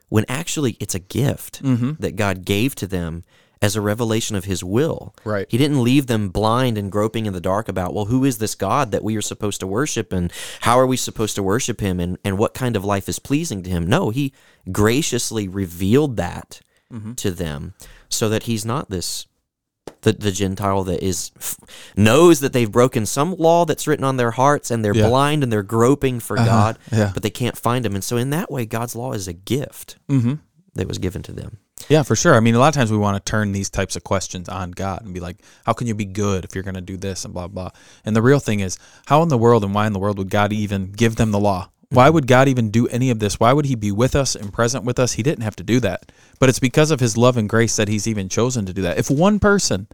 when 0.09 0.25
actually 0.27 0.77
it's 0.79 0.95
a 0.95 0.99
gift 0.99 1.61
that 1.99 2.15
God 2.15 2.43
gave 2.43 2.73
to 2.73 2.87
them 2.87 3.23
as 3.63 3.75
a 3.75 3.81
revelation 3.81 4.35
of 4.35 4.43
His 4.45 4.63
will. 4.63 5.15
Right. 5.23 5.47
He 5.49 5.57
didn't 5.57 5.83
leave 5.83 6.05
them 6.07 6.29
blind 6.29 6.77
and 6.77 6.91
groping 6.91 7.25
in 7.25 7.33
the 7.33 7.41
dark 7.41 7.67
about, 7.69 7.93
well, 7.93 8.05
who 8.05 8.25
is 8.25 8.37
this 8.37 8.53
God 8.55 8.91
that 8.91 9.03
we 9.03 9.15
are 9.15 9.21
supposed 9.21 9.59
to 9.61 9.67
worship, 9.67 10.11
and 10.13 10.31
how 10.61 10.77
are 10.77 10.85
we 10.85 10.97
supposed 10.97 11.33
to 11.35 11.43
worship 11.43 11.79
Him, 11.79 11.99
and 11.99 12.17
and 12.25 12.37
what 12.37 12.53
kind 12.53 12.75
of 12.75 12.83
life 12.85 13.07
is 13.09 13.17
pleasing 13.19 13.63
to 13.63 13.69
Him? 13.69 13.87
No, 13.87 14.09
He 14.11 14.33
graciously 14.71 15.47
revealed 15.47 16.17
that 16.17 16.59
to 17.15 17.31
them, 17.31 17.73
so 18.09 18.29
that 18.29 18.43
He's 18.43 18.65
not 18.65 18.89
this 18.91 19.25
the, 20.01 20.11
the 20.13 20.31
Gentile 20.31 20.83
that 20.83 21.01
is 21.03 21.31
knows 21.95 22.39
that 22.41 22.53
they've 22.53 22.71
broken 22.71 23.05
some 23.05 23.35
law 23.35 23.65
that's 23.65 23.87
written 23.87 24.03
on 24.05 24.17
their 24.17 24.31
hearts 24.31 24.69
and 24.71 24.83
they're 24.83 24.93
Yeah. 24.95 25.07
blind 25.07 25.43
and 25.43 25.51
they're 25.51 25.63
groping 25.63 26.19
for 26.19 26.35
God, 26.35 26.77
yeah. 26.91 27.11
but 27.13 27.23
they 27.23 27.29
can't 27.29 27.57
find 27.57 27.85
Him. 27.85 27.95
And 27.95 28.03
so, 28.03 28.17
in 28.17 28.29
that 28.31 28.51
way, 28.51 28.65
God's 28.65 28.95
law 28.95 29.13
is 29.13 29.27
a 29.27 29.33
gift 29.33 29.97
Mm-hmm. 30.09 30.35
that 30.75 30.87
was 30.87 30.97
given 30.99 31.23
to 31.23 31.31
them. 31.31 31.57
Yeah, 31.89 32.03
for 32.03 32.15
sure. 32.15 32.35
I 32.35 32.39
mean, 32.39 32.55
a 32.55 32.59
lot 32.59 32.69
of 32.69 32.73
times 32.73 32.91
we 32.91 32.97
want 32.97 33.23
to 33.23 33.29
turn 33.29 33.51
these 33.51 33.69
types 33.69 33.95
of 33.95 34.03
questions 34.03 34.47
on 34.49 34.71
God 34.71 35.03
and 35.03 35.13
be 35.13 35.19
like, 35.19 35.37
how 35.65 35.73
can 35.73 35.87
you 35.87 35.95
be 35.95 36.05
good 36.05 36.45
if 36.45 36.55
you're 36.55 36.63
going 36.63 36.75
to 36.75 36.81
do 36.81 36.97
this 36.97 37.25
and 37.25 37.33
blah, 37.33 37.47
blah. 37.47 37.71
And 38.05 38.15
the 38.15 38.21
real 38.21 38.39
thing 38.39 38.61
is, 38.61 38.79
how 39.05 39.21
in 39.21 39.29
the 39.29 39.37
world 39.37 39.63
and 39.63 39.73
why 39.73 39.85
in 39.87 39.93
the 39.93 39.99
world 39.99 40.17
would 40.17 40.29
God 40.29 40.53
even 40.53 40.91
give 40.91 41.17
them 41.17 41.31
the 41.31 41.39
law? 41.39 41.69
Why 41.89 42.09
would 42.09 42.25
God 42.25 42.47
even 42.47 42.71
do 42.71 42.87
any 42.87 43.11
of 43.11 43.19
this? 43.19 43.39
Why 43.39 43.53
would 43.53 43.65
He 43.65 43.75
be 43.75 43.91
with 43.91 44.15
us 44.15 44.35
and 44.35 44.51
present 44.51 44.83
with 44.83 44.97
us? 44.97 45.13
He 45.13 45.23
didn't 45.23 45.43
have 45.43 45.55
to 45.57 45.63
do 45.63 45.79
that. 45.81 46.11
But 46.39 46.49
it's 46.49 46.59
because 46.59 46.89
of 46.89 46.99
His 46.99 47.17
love 47.17 47.37
and 47.37 47.47
grace 47.47 47.75
that 47.75 47.87
He's 47.87 48.07
even 48.07 48.29
chosen 48.29 48.65
to 48.65 48.73
do 48.73 48.81
that. 48.81 48.97
If 48.97 49.11
one 49.11 49.39
person, 49.39 49.87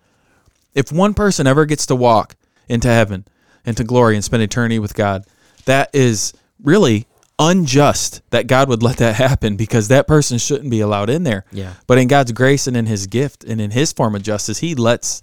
if 0.74 0.94
one 0.94 1.14
person 1.14 1.46
ever 1.46 1.66
gets 1.66 1.86
to 1.88 1.96
walk 1.96 2.38
into 2.70 2.88
heaven, 2.88 3.26
into 3.66 3.84
glory, 3.84 4.16
and 4.16 4.24
spend 4.24 4.44
eternity 4.44 4.80
with 4.80 4.96
God, 4.96 5.26
that 5.66 5.90
is 5.92 6.34
really 6.64 7.06
unjust 7.40 8.22
that 8.32 8.48
God 8.48 8.70
would 8.70 8.84
let 8.84 8.98
that 8.98 9.16
happen 9.16 9.56
because 9.56 9.88
that 9.88 10.08
person 10.08 10.38
shouldn't 10.38 10.70
be 10.70 10.82
allowed 10.82 11.10
in 11.10 11.24
there. 11.24 11.46
Yeah. 11.52 11.74
But 11.88 11.98
in 11.98 12.08
God's 12.08 12.32
grace 12.34 12.68
and 12.68 12.76
in 12.76 12.86
His 12.86 13.08
gift 13.08 13.44
and 13.44 13.60
in 13.62 13.72
His 13.72 13.94
form 13.94 14.14
of 14.16 14.22
justice, 14.22 14.60
He 14.60 14.76
lets 14.76 15.22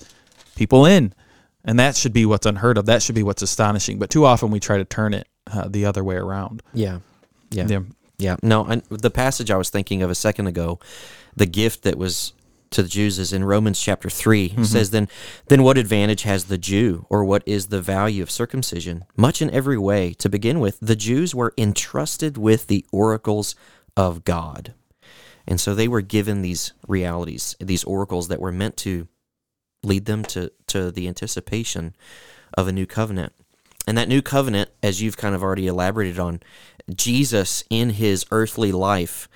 people 0.57 0.87
in. 0.87 1.15
And 1.65 1.79
that 1.79 1.97
should 1.97 2.13
be 2.13 2.25
what's 2.25 2.47
unheard 2.47 2.79
of. 2.79 2.87
That 2.87 3.03
should 3.03 3.15
be 3.15 3.23
what's 3.23 3.43
astonishing. 3.43 3.99
But 3.99 4.09
too 4.09 4.25
often 4.25 4.51
we 4.51 4.61
try 4.61 4.79
to 4.79 4.85
turn 4.85 5.15
it 5.15 5.29
uh, 5.53 5.69
the 5.69 5.85
other 5.85 6.03
way 6.03 6.17
around. 6.17 6.63
Yeah. 6.73 7.01
Yeah. 7.51 7.67
Yeah. 7.69 7.81
Yeah. 8.19 8.37
No, 8.43 8.65
I, 8.65 8.83
the 8.89 9.11
passage 9.11 9.51
I 9.51 9.57
was 9.57 9.69
thinking 9.69 10.03
of 10.03 10.11
a 10.11 10.15
second 10.15 10.47
ago, 10.47 10.79
the 11.35 11.47
gift 11.47 11.83
that 11.83 11.99
was 11.99 12.33
to 12.71 12.83
the 12.83 12.89
Jews 12.89 13.19
is 13.19 13.33
in 13.33 13.45
Romans 13.45 13.81
chapter 13.81 14.11
3. 14.11 14.45
It 14.45 14.53
mm-hmm. 14.53 14.63
says, 14.65 14.91
then, 14.91 15.09
then 15.49 15.63
what 15.63 15.79
advantage 15.79 16.23
has 16.23 16.45
the 16.45 16.59
Jew, 16.59 17.07
or 17.09 17.25
what 17.25 17.43
is 17.47 17.67
the 17.67 17.81
value 17.81 18.23
of 18.23 18.31
circumcision? 18.31 19.05
Much 19.17 19.41
in 19.41 19.51
every 19.51 19.79
way. 19.79 20.13
To 20.15 20.29
begin 20.29 20.61
with, 20.61 20.79
the 20.81 20.97
Jews 20.97 21.35
were 21.35 21.55
entrusted 21.57 22.37
with 22.37 22.67
the 22.67 22.85
oracles 22.93 23.55
of 23.97 24.25
God. 24.25 24.75
And 25.47 25.61
so 25.61 25.75
they 25.75 25.89
were 25.89 26.01
given 26.01 26.43
these 26.43 26.73
realities, 26.89 27.55
these 27.61 27.85
oracles 27.85 28.29
that 28.29 28.41
were 28.41 28.53
meant 28.53 28.77
to 28.79 29.09
lead 29.83 30.07
them 30.07 30.25
to, 30.25 30.51
to 30.67 30.91
the 30.91 31.07
anticipation 31.07 31.95
of 32.55 32.67
a 32.67 32.73
new 32.73 32.87
covenant. 32.87 33.33
And 33.87 33.97
that 33.97 34.09
new 34.09 34.23
covenant, 34.23 34.71
as 34.83 35.01
you've 35.01 35.17
kind 35.17 35.35
of 35.35 35.43
already 35.43 35.69
elaborated 35.69 36.19
on, 36.19 36.41
Jesus 36.95 37.63
in 37.71 37.91
his 37.91 38.27
earthly 38.31 38.73
life 38.73 39.29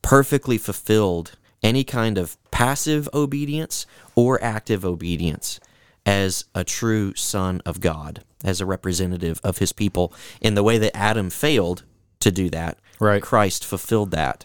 perfectly 0.00 0.58
fulfilled 0.58 1.32
any 1.62 1.84
kind 1.84 2.18
of 2.18 2.36
passive 2.58 3.08
obedience 3.14 3.86
or 4.16 4.42
active 4.42 4.84
obedience 4.84 5.60
as 6.04 6.44
a 6.56 6.64
true 6.64 7.14
son 7.14 7.62
of 7.64 7.80
God, 7.80 8.24
as 8.42 8.60
a 8.60 8.66
representative 8.66 9.40
of 9.44 9.58
his 9.58 9.72
people, 9.72 10.12
in 10.40 10.54
the 10.54 10.64
way 10.64 10.76
that 10.76 10.96
Adam 10.96 11.30
failed 11.30 11.84
to 12.18 12.32
do 12.32 12.50
that. 12.50 12.76
Right. 12.98 13.22
Christ 13.22 13.64
fulfilled 13.64 14.10
that. 14.10 14.44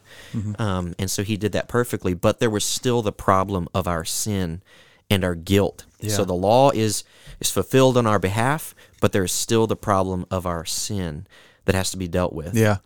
Um, 0.60 0.94
and 1.00 1.10
so 1.10 1.24
he 1.24 1.38
did 1.38 1.54
that 1.54 1.68
perfectly, 1.68 2.14
but 2.14 2.40
there 2.40 2.52
was 2.52 2.64
still 2.64 3.02
the 3.02 3.12
problem 3.12 3.68
of 3.74 3.88
our 3.88 4.06
sin 4.06 4.62
and 5.10 5.24
our 5.24 5.34
guilt. 5.34 5.86
So 6.08 6.24
the 6.24 6.36
law 6.36 6.70
is 6.70 7.04
is 7.40 7.50
fulfilled 7.50 7.98
on 7.98 8.06
our 8.06 8.20
behalf, 8.20 8.76
but 9.02 9.12
there 9.12 9.24
is 9.24 9.32
still 9.32 9.66
the 9.66 9.76
problem 9.76 10.28
of 10.30 10.46
our 10.46 10.66
sin 10.66 11.26
that 11.66 11.74
has 11.74 11.90
to 11.92 11.98
be 11.98 12.08
dealt 12.08 12.34
with. 12.34 12.56
Yeah. 12.56 12.78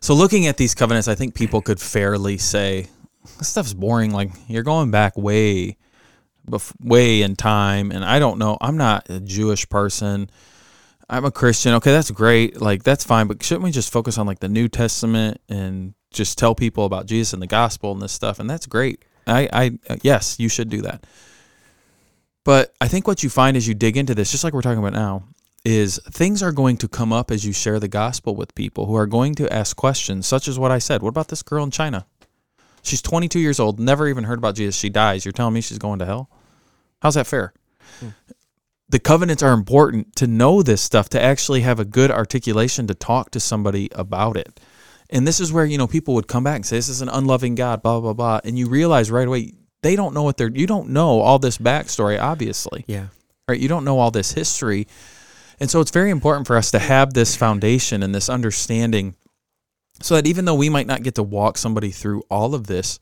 So 0.00 0.14
looking 0.14 0.46
at 0.46 0.56
these 0.56 0.74
covenants, 0.74 1.08
I 1.08 1.14
think 1.14 1.34
people 1.34 1.60
could 1.60 1.78
fairly 1.78 2.38
say 2.38 2.86
this 3.38 3.48
stuff's 3.48 3.74
boring. 3.74 4.12
Like 4.12 4.30
you're 4.48 4.62
going 4.62 4.90
back 4.90 5.16
way, 5.16 5.76
way 6.80 7.22
in 7.22 7.36
time, 7.36 7.90
and 7.90 8.04
I 8.04 8.18
don't 8.18 8.38
know. 8.38 8.58
I'm 8.60 8.76
not 8.76 9.08
a 9.10 9.20
Jewish 9.20 9.68
person. 9.68 10.30
I'm 11.08 11.24
a 11.24 11.30
Christian. 11.30 11.74
Okay, 11.74 11.92
that's 11.92 12.10
great. 12.10 12.60
Like 12.60 12.82
that's 12.82 13.04
fine, 13.04 13.26
but 13.26 13.42
shouldn't 13.42 13.64
we 13.64 13.70
just 13.70 13.92
focus 13.92 14.18
on 14.18 14.26
like 14.26 14.40
the 14.40 14.48
New 14.48 14.68
Testament 14.68 15.40
and 15.48 15.94
just 16.10 16.38
tell 16.38 16.54
people 16.54 16.84
about 16.84 17.06
Jesus 17.06 17.32
and 17.32 17.42
the 17.42 17.46
gospel 17.46 17.92
and 17.92 18.00
this 18.00 18.12
stuff? 18.12 18.38
And 18.38 18.48
that's 18.48 18.66
great. 18.66 19.04
I, 19.26 19.48
I, 19.52 19.78
uh, 19.88 19.96
yes, 20.02 20.38
you 20.38 20.48
should 20.48 20.68
do 20.68 20.82
that. 20.82 21.04
But 22.44 22.74
I 22.80 22.88
think 22.88 23.06
what 23.06 23.22
you 23.22 23.30
find 23.30 23.56
as 23.56 23.68
you 23.68 23.74
dig 23.74 23.96
into 23.96 24.14
this, 24.14 24.30
just 24.32 24.42
like 24.42 24.52
we're 24.52 24.62
talking 24.62 24.80
about 24.80 24.94
now, 24.94 25.24
is 25.64 26.00
things 26.10 26.42
are 26.42 26.50
going 26.50 26.76
to 26.78 26.88
come 26.88 27.12
up 27.12 27.30
as 27.30 27.44
you 27.46 27.52
share 27.52 27.78
the 27.78 27.88
gospel 27.88 28.34
with 28.34 28.54
people 28.54 28.86
who 28.86 28.96
are 28.96 29.06
going 29.06 29.34
to 29.36 29.52
ask 29.52 29.76
questions, 29.76 30.26
such 30.26 30.48
as 30.48 30.58
what 30.58 30.72
I 30.72 30.78
said. 30.78 31.02
What 31.02 31.10
about 31.10 31.28
this 31.28 31.42
girl 31.42 31.62
in 31.62 31.70
China? 31.70 32.06
She's 32.82 33.00
22 33.02 33.38
years 33.38 33.60
old, 33.60 33.78
never 33.78 34.08
even 34.08 34.24
heard 34.24 34.38
about 34.38 34.56
Jesus. 34.56 34.76
She 34.76 34.88
dies. 34.90 35.24
You're 35.24 35.32
telling 35.32 35.54
me 35.54 35.60
she's 35.60 35.78
going 35.78 36.00
to 36.00 36.04
hell? 36.06 36.28
How's 37.00 37.14
that 37.14 37.26
fair? 37.26 37.52
Hmm. 38.00 38.08
The 38.88 38.98
covenants 38.98 39.42
are 39.42 39.52
important 39.52 40.14
to 40.16 40.26
know 40.26 40.62
this 40.62 40.82
stuff, 40.82 41.08
to 41.10 41.22
actually 41.22 41.62
have 41.62 41.80
a 41.80 41.84
good 41.84 42.10
articulation 42.10 42.86
to 42.88 42.94
talk 42.94 43.30
to 43.30 43.40
somebody 43.40 43.88
about 43.92 44.36
it. 44.36 44.60
And 45.08 45.26
this 45.26 45.40
is 45.40 45.52
where, 45.52 45.64
you 45.64 45.78
know, 45.78 45.86
people 45.86 46.14
would 46.14 46.28
come 46.28 46.44
back 46.44 46.56
and 46.56 46.66
say, 46.66 46.76
This 46.76 46.88
is 46.88 47.00
an 47.02 47.08
unloving 47.08 47.54
God, 47.54 47.82
blah, 47.82 48.00
blah, 48.00 48.12
blah. 48.12 48.40
And 48.44 48.58
you 48.58 48.68
realize 48.68 49.10
right 49.10 49.26
away, 49.28 49.52
they 49.82 49.96
don't 49.96 50.14
know 50.14 50.22
what 50.22 50.36
they're, 50.36 50.50
you 50.50 50.66
don't 50.66 50.90
know 50.90 51.20
all 51.20 51.38
this 51.38 51.58
backstory, 51.58 52.20
obviously 52.20 52.84
Yeah. 52.86 53.06
right? 53.48 53.58
You 53.58 53.68
don't 53.68 53.84
know 53.84 53.98
all 53.98 54.10
this 54.10 54.32
history. 54.32 54.86
And 55.60 55.70
so 55.70 55.80
it's 55.80 55.90
very 55.90 56.10
important 56.10 56.46
for 56.46 56.56
us 56.56 56.70
to 56.72 56.78
have 56.78 57.14
this 57.14 57.36
foundation 57.36 58.02
and 58.02 58.14
this 58.14 58.28
understanding 58.28 59.14
so 60.02 60.14
that 60.14 60.26
even 60.26 60.44
though 60.44 60.54
we 60.54 60.68
might 60.68 60.86
not 60.86 61.02
get 61.02 61.14
to 61.14 61.22
walk 61.22 61.56
somebody 61.56 61.90
through 61.90 62.22
all 62.30 62.54
of 62.54 62.66
this, 62.66 62.98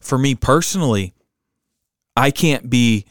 for 0.00 0.18
me 0.18 0.34
personally, 0.34 1.14
I 2.16 2.30
can't 2.30 2.70
be 2.70 3.06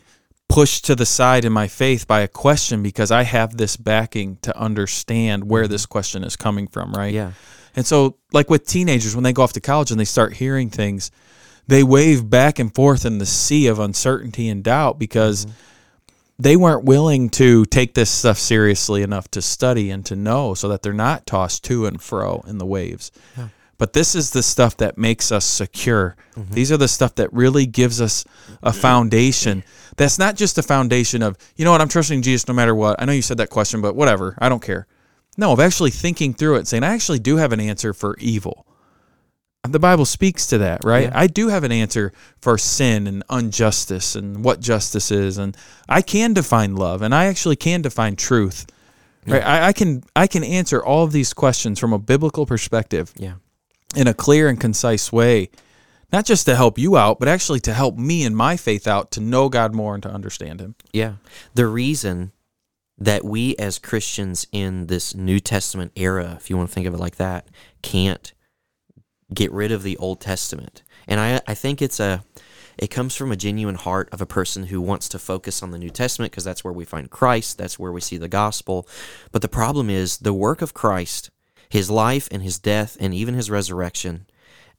pushed 0.48 0.86
to 0.86 0.96
the 0.96 1.06
side 1.06 1.46
in 1.46 1.52
my 1.52 1.68
faith 1.68 2.08
by 2.08 2.22
a 2.22 2.28
question 2.28 2.84
because 2.84 3.12
I 3.12 3.24
have 3.24 3.58
this 3.58 3.78
backing 3.78 4.38
to 4.44 4.58
understand 4.58 5.50
where 5.50 5.64
mm-hmm. 5.64 5.72
this 5.72 5.86
question 5.86 6.24
is 6.24 6.36
coming 6.36 6.68
from, 6.68 6.94
right? 6.94 7.14
Yeah. 7.14 7.32
And 7.76 7.86
so, 7.86 8.18
like 8.32 8.50
with 8.50 8.66
teenagers, 8.66 9.16
when 9.16 9.24
they 9.24 9.34
go 9.34 9.42
off 9.44 9.54
to 9.54 9.62
college 9.62 9.92
and 9.92 10.00
they 10.00 10.06
start 10.06 10.34
hearing 10.34 10.70
things, 10.70 11.12
they 11.68 11.84
wave 11.84 12.30
back 12.30 12.60
and 12.60 12.74
forth 12.74 13.06
in 13.06 13.18
the 13.18 13.26
sea 13.26 13.68
of 13.68 13.80
uncertainty 13.80 14.48
and 14.50 14.64
doubt 14.64 15.00
because 15.00 15.46
mm-hmm. 15.46 15.56
They 16.38 16.56
weren't 16.56 16.84
willing 16.84 17.30
to 17.30 17.66
take 17.66 17.94
this 17.94 18.10
stuff 18.10 18.38
seriously 18.38 19.02
enough 19.02 19.30
to 19.32 19.42
study 19.42 19.90
and 19.90 20.06
to 20.06 20.16
know 20.16 20.54
so 20.54 20.68
that 20.68 20.82
they're 20.82 20.94
not 20.94 21.26
tossed 21.26 21.64
to 21.66 21.86
and 21.86 22.02
fro 22.02 22.44
in 22.48 22.58
the 22.58 22.66
waves. 22.66 23.12
But 23.78 23.94
this 23.94 24.16
is 24.16 24.32
the 24.32 24.44
stuff 24.44 24.78
that 24.78 24.98
makes 24.98 25.32
us 25.32 25.44
secure. 25.44 26.16
Mm-hmm. 26.36 26.54
These 26.54 26.72
are 26.72 26.78
the 26.78 26.88
stuff 26.88 27.16
that 27.16 27.32
really 27.34 27.66
gives 27.66 28.00
us 28.00 28.24
a 28.64 28.72
foundation. 28.72 29.64
That's 29.98 30.18
not 30.18 30.36
just 30.36 30.58
a 30.58 30.64
foundation 30.64 31.22
of, 31.22 31.38
you 31.58 31.66
know 31.66 31.72
what, 31.72 31.82
I'm 31.82 31.90
trusting 31.90 32.22
Jesus 32.22 32.48
no 32.48 32.54
matter 32.54 32.74
what. 32.74 33.02
I 33.02 33.06
know 33.06 33.12
you 33.12 33.22
said 33.22 33.38
that 33.38 33.50
question, 33.50 33.82
but 33.82 33.96
whatever. 33.96 34.38
I 34.40 34.48
don't 34.48 34.62
care. 34.62 34.88
No, 35.38 35.52
of 35.52 35.60
actually 35.60 35.92
thinking 35.92 36.34
through 36.34 36.56
it, 36.56 36.68
saying, 36.68 36.84
I 36.84 36.94
actually 36.94 37.20
do 37.20 37.36
have 37.36 37.52
an 37.52 37.60
answer 37.60 37.94
for 37.94 38.16
evil. 38.20 38.66
The 39.68 39.80
Bible 39.80 40.06
speaks 40.06 40.48
to 40.48 40.58
that, 40.60 40.84
right? 40.84 41.10
I 41.14 41.28
do 41.28 41.48
have 41.50 41.64
an 41.64 41.72
answer 41.72 42.12
for 42.42 42.58
sin 42.58 43.08
and 43.08 43.24
injustice 43.32 44.16
and 44.16 44.44
what 44.44 44.60
justice 44.60 45.12
is, 45.12 45.38
and 45.38 45.56
I 45.90 46.02
can 46.02 46.34
define 46.34 46.76
love, 46.76 47.02
and 47.02 47.14
I 47.14 47.26
actually 47.26 47.56
can 47.56 47.82
define 47.82 48.16
truth. 48.16 48.66
Right? 49.28 49.44
I, 49.44 49.68
I 49.68 49.74
can 49.74 50.04
I 50.16 50.28
can 50.28 50.44
answer 50.44 50.84
all 50.84 51.04
of 51.04 51.12
these 51.12 51.34
questions 51.34 51.80
from 51.80 51.94
a 51.94 51.98
biblical 52.00 52.46
perspective 52.46 53.12
Yeah. 53.18 53.36
in 53.96 54.08
a 54.08 54.14
clear 54.14 54.48
and 54.50 54.60
concise 54.60 55.12
way, 55.12 55.50
not 56.14 56.26
just 56.26 56.46
to 56.46 56.56
help 56.56 56.78
you 56.78 56.96
out, 56.96 57.18
but 57.20 57.28
actually 57.28 57.60
to 57.62 57.74
help 57.74 57.98
me 57.98 58.24
and 58.24 58.38
my 58.38 58.56
faith 58.56 58.88
out 58.88 59.10
to 59.12 59.22
know 59.22 59.50
God 59.50 59.74
more 59.74 59.96
and 59.96 60.04
to 60.04 60.10
understand 60.12 60.62
Him. 60.62 60.76
Yeah. 60.94 61.14
The 61.56 61.66
reason 61.66 62.34
that 63.00 63.26
we 63.26 63.56
as 63.58 63.80
Christians 63.80 64.46
in 64.52 64.88
this 64.88 65.16
New 65.16 65.40
Testament 65.40 65.92
era, 65.96 66.36
if 66.40 66.50
you 66.50 66.56
want 66.56 66.70
to 66.70 66.74
think 66.76 66.86
of 66.86 66.94
it 66.94 67.00
like 67.00 67.16
that, 67.16 67.48
can't 67.82 68.32
get 69.36 69.52
rid 69.52 69.72
of 69.72 69.84
the 69.84 69.98
Old 69.98 70.22
Testament. 70.22 70.82
And 71.08 71.20
I, 71.20 71.42
I 71.48 71.54
think 71.54 71.82
it's 71.82 72.00
a 72.00 72.24
it 72.78 72.88
comes 72.88 73.16
from 73.16 73.32
a 73.32 73.38
genuine 73.38 73.76
heart 73.76 74.10
of 74.12 74.22
a 74.22 74.26
person 74.26 74.66
who 74.66 74.82
wants 74.82 75.08
to 75.10 75.20
focus 75.20 75.64
on 75.64 75.72
the 75.72 75.78
New 75.78 75.90
Testament 75.90 76.32
because 76.32 76.44
that's 76.44 76.64
where 76.64 76.74
we 76.74 76.84
find 76.84 77.10
Christ, 77.10 77.58
that's 77.58 77.80
where 77.80 77.92
we 77.92 78.02
see 78.02 78.18
the 78.18 78.28
gospel. 78.28 78.88
But 79.32 79.42
the 79.42 79.48
problem 79.48 79.90
is 79.90 80.18
the 80.18 80.34
work 80.34 80.62
of 80.62 80.74
Christ, 80.74 81.30
his 81.70 81.90
life 81.90 82.28
and 82.32 82.42
his 82.44 82.60
death 82.60 82.98
and 83.00 83.14
even 83.14 83.34
his 83.34 83.50
resurrection, 83.50 84.26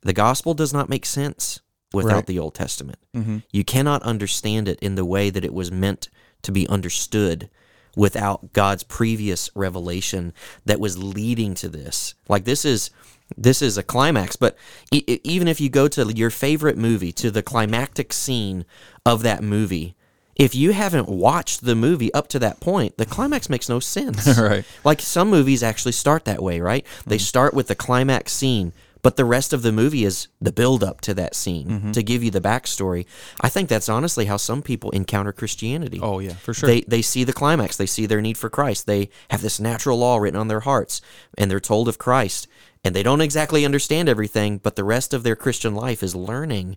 the 0.02 0.12
gospel 0.12 0.52
does 0.52 0.74
not 0.74 0.90
make 0.90 1.06
sense 1.06 1.60
without 1.94 2.14
Right. 2.14 2.26
the 2.26 2.38
Old 2.38 2.54
Testament. 2.54 2.98
Mm-hmm. 3.14 3.38
You 3.50 3.64
cannot 3.64 4.02
understand 4.02 4.68
it 4.68 4.78
in 4.80 4.94
the 4.94 5.04
way 5.04 5.30
that 5.30 5.44
it 5.44 5.54
was 5.54 5.72
meant 5.72 6.10
to 6.42 6.52
be 6.52 6.68
understood 6.68 7.48
without 7.96 8.52
God's 8.52 8.82
previous 8.82 9.48
revelation 9.54 10.34
that 10.66 10.78
was 10.80 11.02
leading 11.02 11.54
to 11.54 11.68
this. 11.68 12.14
Like 12.28 12.44
this 12.44 12.64
is 12.66 12.90
this 13.36 13.62
is 13.62 13.76
a 13.76 13.82
climax, 13.82 14.36
but 14.36 14.56
e- 14.92 15.20
even 15.24 15.48
if 15.48 15.60
you 15.60 15.68
go 15.68 15.88
to 15.88 16.12
your 16.14 16.30
favorite 16.30 16.76
movie 16.76 17.12
to 17.12 17.30
the 17.30 17.42
climactic 17.42 18.12
scene 18.12 18.64
of 19.04 19.22
that 19.22 19.42
movie, 19.42 19.96
if 20.36 20.54
you 20.54 20.72
haven't 20.72 21.08
watched 21.08 21.64
the 21.64 21.74
movie 21.74 22.12
up 22.12 22.28
to 22.28 22.38
that 22.38 22.60
point, 22.60 22.98
the 22.98 23.06
climax 23.06 23.48
makes 23.48 23.68
no 23.68 23.80
sense. 23.80 24.26
Right. 24.46 24.64
Like 24.84 25.00
some 25.00 25.30
movies 25.30 25.62
actually 25.62 25.92
start 25.92 26.26
that 26.26 26.42
way, 26.42 26.60
right? 26.60 26.86
They 27.06 27.16
mm-hmm. 27.16 27.22
start 27.22 27.54
with 27.54 27.68
the 27.68 27.74
climax 27.74 28.32
scene, 28.32 28.72
but 29.02 29.16
the 29.16 29.24
rest 29.24 29.52
of 29.52 29.62
the 29.62 29.72
movie 29.72 30.04
is 30.04 30.28
the 30.40 30.52
build 30.52 30.84
up 30.84 31.00
to 31.02 31.14
that 31.14 31.34
scene 31.34 31.68
mm-hmm. 31.68 31.92
to 31.92 32.02
give 32.02 32.22
you 32.22 32.30
the 32.30 32.40
backstory. 32.40 33.06
I 33.40 33.48
think 33.48 33.68
that's 33.68 33.88
honestly 33.88 34.26
how 34.26 34.36
some 34.36 34.62
people 34.62 34.90
encounter 34.90 35.32
Christianity. 35.32 36.00
Oh 36.02 36.18
yeah, 36.18 36.34
for 36.34 36.52
sure. 36.52 36.66
They 36.66 36.82
they 36.82 37.02
see 37.02 37.24
the 37.24 37.32
climax. 37.32 37.76
They 37.76 37.86
see 37.86 38.04
their 38.06 38.20
need 38.20 38.36
for 38.36 38.50
Christ. 38.50 38.86
They 38.86 39.08
have 39.30 39.42
this 39.42 39.58
natural 39.58 39.98
law 39.98 40.18
written 40.18 40.38
on 40.38 40.48
their 40.48 40.60
hearts, 40.60 41.00
and 41.38 41.50
they're 41.50 41.60
told 41.60 41.88
of 41.88 41.98
Christ. 41.98 42.46
And 42.86 42.94
they 42.94 43.02
don't 43.02 43.20
exactly 43.20 43.64
understand 43.64 44.08
everything, 44.08 44.58
but 44.58 44.76
the 44.76 44.84
rest 44.84 45.12
of 45.12 45.24
their 45.24 45.34
Christian 45.34 45.74
life 45.74 46.04
is 46.04 46.14
learning 46.14 46.76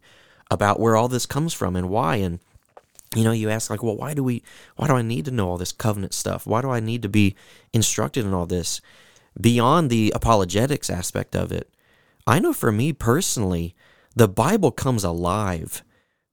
about 0.49 0.79
where 0.79 0.95
all 0.95 1.07
this 1.07 1.27
comes 1.27 1.53
from 1.53 1.75
and 1.75 1.87
why. 1.87 2.15
And 2.15 2.39
you 3.15 3.23
know, 3.23 3.31
you 3.31 3.51
ask 3.51 3.69
like, 3.69 3.83
well, 3.83 3.95
why 3.95 4.15
do 4.15 4.23
we? 4.23 4.41
Why 4.75 4.87
do 4.87 4.95
I 4.95 5.03
need 5.03 5.25
to 5.25 5.31
know 5.31 5.47
all 5.47 5.59
this 5.59 5.71
covenant 5.71 6.15
stuff? 6.15 6.47
Why 6.47 6.63
do 6.63 6.71
I 6.71 6.79
need 6.79 7.03
to 7.03 7.09
be 7.09 7.35
instructed 7.73 8.25
in 8.25 8.33
all 8.33 8.47
this? 8.47 8.81
Beyond 9.39 9.91
the 9.91 10.11
apologetics 10.15 10.89
aspect 10.89 11.35
of 11.35 11.51
it, 11.51 11.71
I 12.25 12.39
know 12.39 12.53
for 12.53 12.71
me 12.71 12.91
personally, 12.91 13.75
the 14.15 14.27
Bible 14.27 14.71
comes 14.71 15.03
alive 15.03 15.83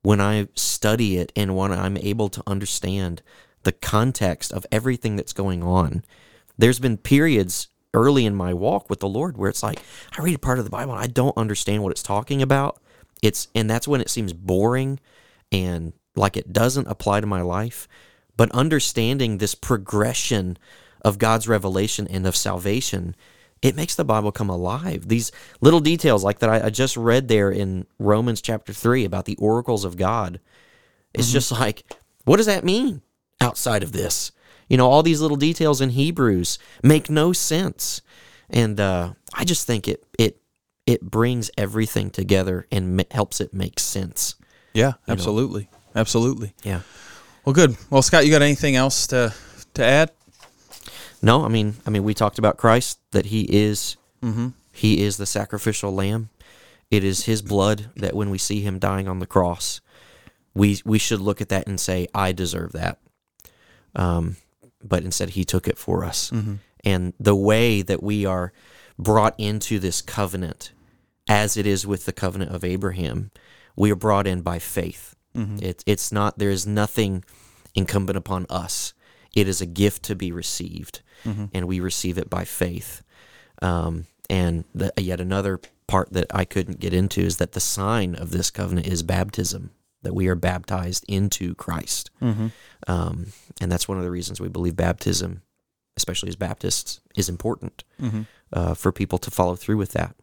when 0.01 0.23
I 0.23 0.49
study 0.55 1.19
it 1.19 1.33
and 1.37 1.55
when 1.55 1.71
I'm 1.71 1.99
able 1.99 2.31
to 2.31 2.43
understand 2.47 3.21
the 3.65 3.73
context 3.73 4.55
of 4.55 4.65
everything 4.73 5.17
that's 5.17 5.35
going 5.35 5.63
on. 5.63 6.03
There's 6.57 6.79
been 6.79 6.97
periods 6.97 7.69
early 7.97 8.27
in 8.27 8.35
my 8.35 8.55
walk 8.55 8.89
with 8.89 9.01
the 9.01 9.09
Lord 9.09 9.37
where 9.37 9.51
it's 9.51 9.63
like 9.63 9.81
I 10.17 10.23
read 10.23 10.37
a 10.37 10.39
part 10.39 10.59
of 10.59 10.65
the 10.65 10.71
Bible 10.71 10.93
and 10.93 11.03
I 11.03 11.09
don't 11.09 11.37
understand 11.37 11.83
what 11.83 11.91
it's 11.91 12.03
talking 12.03 12.43
about. 12.43 12.81
It's 13.23 13.49
and 13.55 13.69
that's 13.69 13.89
when 13.89 14.01
it 14.01 14.11
seems 14.11 14.33
boring 14.33 15.01
and 15.51 15.95
like 16.15 16.37
it 16.37 16.53
doesn't 16.53 16.87
apply 16.87 17.21
to 17.21 17.27
my 17.27 17.41
life. 17.41 17.89
But 18.37 18.53
understanding 18.53 19.39
this 19.39 19.55
progression 19.55 20.59
of 21.01 21.19
God's 21.19 21.49
revelation 21.49 22.07
and 22.07 22.27
of 22.27 22.37
salvation, 22.37 23.17
it 23.63 23.75
makes 23.75 23.95
the 23.95 24.05
Bible 24.05 24.31
come 24.31 24.51
alive. 24.51 25.09
These 25.09 25.33
little 25.63 25.81
details, 25.81 26.23
like 26.23 26.41
that 26.41 26.51
I, 26.51 26.67
I 26.67 26.71
just 26.71 26.97
read 26.97 27.29
there 27.29 27.51
in 27.51 27.87
Romans 27.99 28.43
chapter 28.43 28.75
3 28.75 29.05
about 29.05 29.25
the 29.25 29.37
oracles 29.37 29.85
of 29.85 29.97
God, 29.97 30.41
it's 31.15 31.29
mm-hmm. 31.29 31.33
just 31.33 31.53
like, 31.53 31.91
what 32.25 32.37
does 32.37 32.47
that 32.47 32.65
mean 32.65 33.01
outside 33.41 33.83
of 33.83 33.93
this? 33.93 34.33
You 34.69 34.77
know, 34.77 34.89
all 34.91 35.03
these 35.03 35.21
little 35.21 35.37
details 35.37 35.81
in 35.81 35.91
Hebrews 35.91 36.59
make 36.83 37.09
no 37.11 37.33
sense. 37.33 38.03
And 38.51 38.79
uh, 38.81 39.13
I 39.35 39.45
just 39.45 39.67
think 39.67 39.89
it, 39.89 40.05
it, 40.19 40.41
it 40.87 41.03
brings 41.03 41.51
everything 41.57 42.11
together 42.11 42.67
and 42.71 42.97
ma- 42.97 43.03
helps 43.11 43.41
it 43.41 43.53
make 43.55 43.79
sense. 43.81 44.35
yeah, 44.75 44.95
absolutely, 45.09 45.69
absolutely. 45.95 46.53
Yeah. 46.63 46.81
Well, 47.45 47.55
good. 47.55 47.77
Well, 47.91 48.03
Scott, 48.03 48.25
you 48.25 48.31
got 48.33 48.43
anything 48.43 48.77
else 48.77 49.07
to 49.09 49.33
to 49.75 49.85
add? 49.85 50.11
No, 51.23 51.45
I 51.45 51.49
mean, 51.49 51.75
I 51.87 51.91
mean, 51.91 52.05
we 52.05 52.15
talked 52.15 52.39
about 52.39 52.57
Christ 52.57 52.99
that 53.13 53.27
He 53.27 53.43
is, 53.43 53.97
He 54.73 55.03
is 55.03 55.17
the 55.17 55.27
sacrificial 55.27 55.93
lamb. 55.95 56.29
It 56.91 57.03
is 57.05 57.25
His 57.25 57.43
blood 57.43 57.91
that 57.97 58.15
when 58.15 58.31
we 58.31 58.39
see 58.39 58.61
Him 58.63 58.79
dying 58.79 59.09
on 59.09 59.19
the 59.21 59.27
cross, 59.27 59.81
we 60.55 60.81
we 60.85 60.99
should 60.99 61.21
look 61.21 61.41
at 61.41 61.49
that 61.49 61.67
and 61.67 61.81
say, 61.81 62.07
"I 62.15 62.33
deserve 62.33 62.73
that." 62.73 62.99
Um, 63.95 64.37
but 64.83 65.03
instead, 65.03 65.31
He 65.31 65.45
took 65.45 65.69
it 65.69 65.79
for 65.79 66.05
us, 66.05 66.31
mm-hmm. 66.31 66.55
and 66.85 67.13
the 67.19 67.37
way 67.37 67.83
that 67.83 68.03
we 68.03 68.27
are 68.27 68.53
brought 68.99 69.35
into 69.39 69.79
this 69.79 70.01
covenant, 70.03 70.73
as 71.29 71.57
it 71.57 71.67
is 71.67 71.87
with 71.87 72.07
the 72.07 72.13
covenant 72.13 72.55
of 72.55 72.65
Abraham, 72.65 73.31
we 73.77 73.91
are 73.91 73.97
brought 73.97 74.27
in 74.27 74.41
by 74.41 74.59
faith. 74.59 75.15
Mm-hmm. 75.37 75.59
It's 75.63 75.85
it's 75.87 76.13
not 76.13 76.39
there 76.39 76.51
is 76.51 76.67
nothing 76.67 77.25
incumbent 77.75 78.17
upon 78.17 78.47
us. 78.49 78.95
It 79.35 79.49
is 79.49 79.61
a 79.61 79.67
gift 79.67 80.03
to 80.05 80.15
be 80.15 80.33
received, 80.33 81.03
mm-hmm. 81.25 81.47
and 81.53 81.67
we 81.67 81.79
receive 81.79 82.17
it 82.17 82.31
by 82.31 82.45
faith. 82.45 83.03
Um, 83.61 84.07
and 84.31 84.65
the, 84.75 84.93
yet 84.97 85.21
another 85.21 85.61
part 85.87 86.13
that 86.13 86.27
I 86.35 86.45
couldn't 86.45 86.81
get 86.81 86.95
into 86.95 87.21
is 87.21 87.37
that 87.37 87.53
the 87.53 87.61
sign 87.61 88.15
of 88.15 88.31
this 88.31 88.51
covenant 88.51 88.87
is 88.87 89.03
baptism, 89.03 89.71
that 90.07 90.15
we 90.15 90.29
are 90.29 90.35
baptized 90.37 91.05
into 91.09 91.55
Christ. 91.57 92.11
Um, 92.87 93.33
and 93.61 93.71
that's 93.73 93.89
one 93.89 93.99
of 93.99 94.05
the 94.05 94.11
reasons 94.11 94.41
we 94.41 94.49
believe 94.49 94.77
baptism, 94.77 95.43
especially 95.97 96.29
as 96.29 96.37
Baptists, 96.37 97.01
is 97.17 97.29
important 97.29 97.85
uh, 98.53 98.75
for 98.75 98.93
people 98.93 99.19
to 99.19 99.31
follow 99.31 99.57
through 99.57 99.77
with 99.77 99.93
that. 99.93 100.15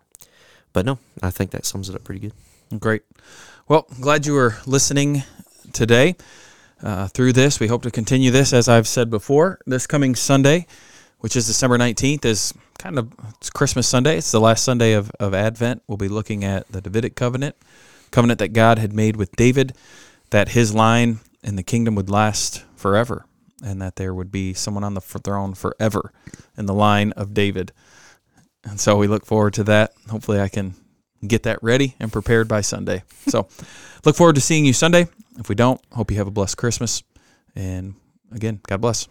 But 0.72 0.86
no, 0.86 0.98
I 1.22 1.30
think 1.32 1.52
that 1.52 1.66
sums 1.66 1.90
it 1.90 1.96
up 1.96 2.04
pretty 2.04 2.22
good. 2.22 2.80
Great. 2.80 3.04
Well, 3.68 3.86
glad 4.02 4.26
you 4.26 4.34
were 4.34 4.56
listening 4.66 5.24
today. 5.74 6.16
Uh, 6.82 7.08
through 7.08 7.34
this, 7.34 7.60
we 7.60 7.68
hope 7.68 7.84
to 7.84 7.92
continue 7.92 8.32
this, 8.32 8.52
as 8.54 8.68
I've 8.68 8.88
said 8.88 9.10
before, 9.10 9.60
this 9.66 9.86
coming 9.88 10.16
Sunday. 10.16 10.66
which 11.20 11.36
is 11.38 11.48
December 11.48 11.78
19th, 11.78 12.26
is 12.26 12.54
kind 12.78 13.00
of 13.00 13.12
it's 13.38 13.50
Christmas 13.50 13.88
Sunday. 13.88 14.18
It's 14.18 14.32
the 14.32 14.42
last 14.42 14.64
Sunday 14.66 14.92
of, 14.94 15.10
of 15.20 15.34
Advent. 15.34 15.82
We'll 15.88 15.98
be 15.98 16.10
looking 16.10 16.44
at 16.44 16.68
the 16.70 16.82
Davidic 16.82 17.16
covenant, 17.16 17.56
covenant 18.14 18.40
that 18.40 18.54
God 18.54 18.78
had 18.80 18.94
made 18.94 19.18
with 19.18 19.36
David, 19.36 19.74
that 20.30 20.50
his 20.50 20.74
line 20.74 21.20
in 21.44 21.58
the 21.58 21.64
kingdom 21.64 21.96
would 21.96 22.10
last 22.10 22.64
forever, 22.76 23.26
and 23.62 23.82
that 23.82 23.98
there 23.98 24.14
would 24.14 24.32
be 24.32 24.54
someone 24.54 24.84
on 24.84 24.94
the 24.94 25.02
throne 25.02 25.54
forever 25.54 26.14
in 26.58 26.66
the 26.66 26.74
line 26.74 27.12
of 27.14 27.34
David. 27.34 27.74
And 28.64 28.80
so 28.80 28.96
we 28.96 29.08
look 29.08 29.26
forward 29.26 29.54
to 29.56 29.64
that. 29.66 29.94
Hopefully, 30.10 30.40
I 30.40 30.48
can 30.48 30.76
get 31.28 31.44
that 31.44 31.62
ready 31.62 31.96
and 32.00 32.12
prepared 32.12 32.48
by 32.48 32.62
Sunday. 32.62 33.04
So 33.28 33.48
look 34.06 34.16
forward 34.16 34.36
to 34.36 34.42
seeing 34.42 34.64
you 34.64 34.74
Sunday. 34.74 35.08
If 35.38 35.50
we 35.50 35.56
don't, 35.56 35.82
hope 35.92 36.12
you 36.12 36.18
have 36.18 36.28
a 36.28 36.32
blessed 36.32 36.58
Christmas. 36.58 37.04
And 37.56 37.96
again, 38.32 38.62
God 38.68 38.80
bless. 38.82 39.08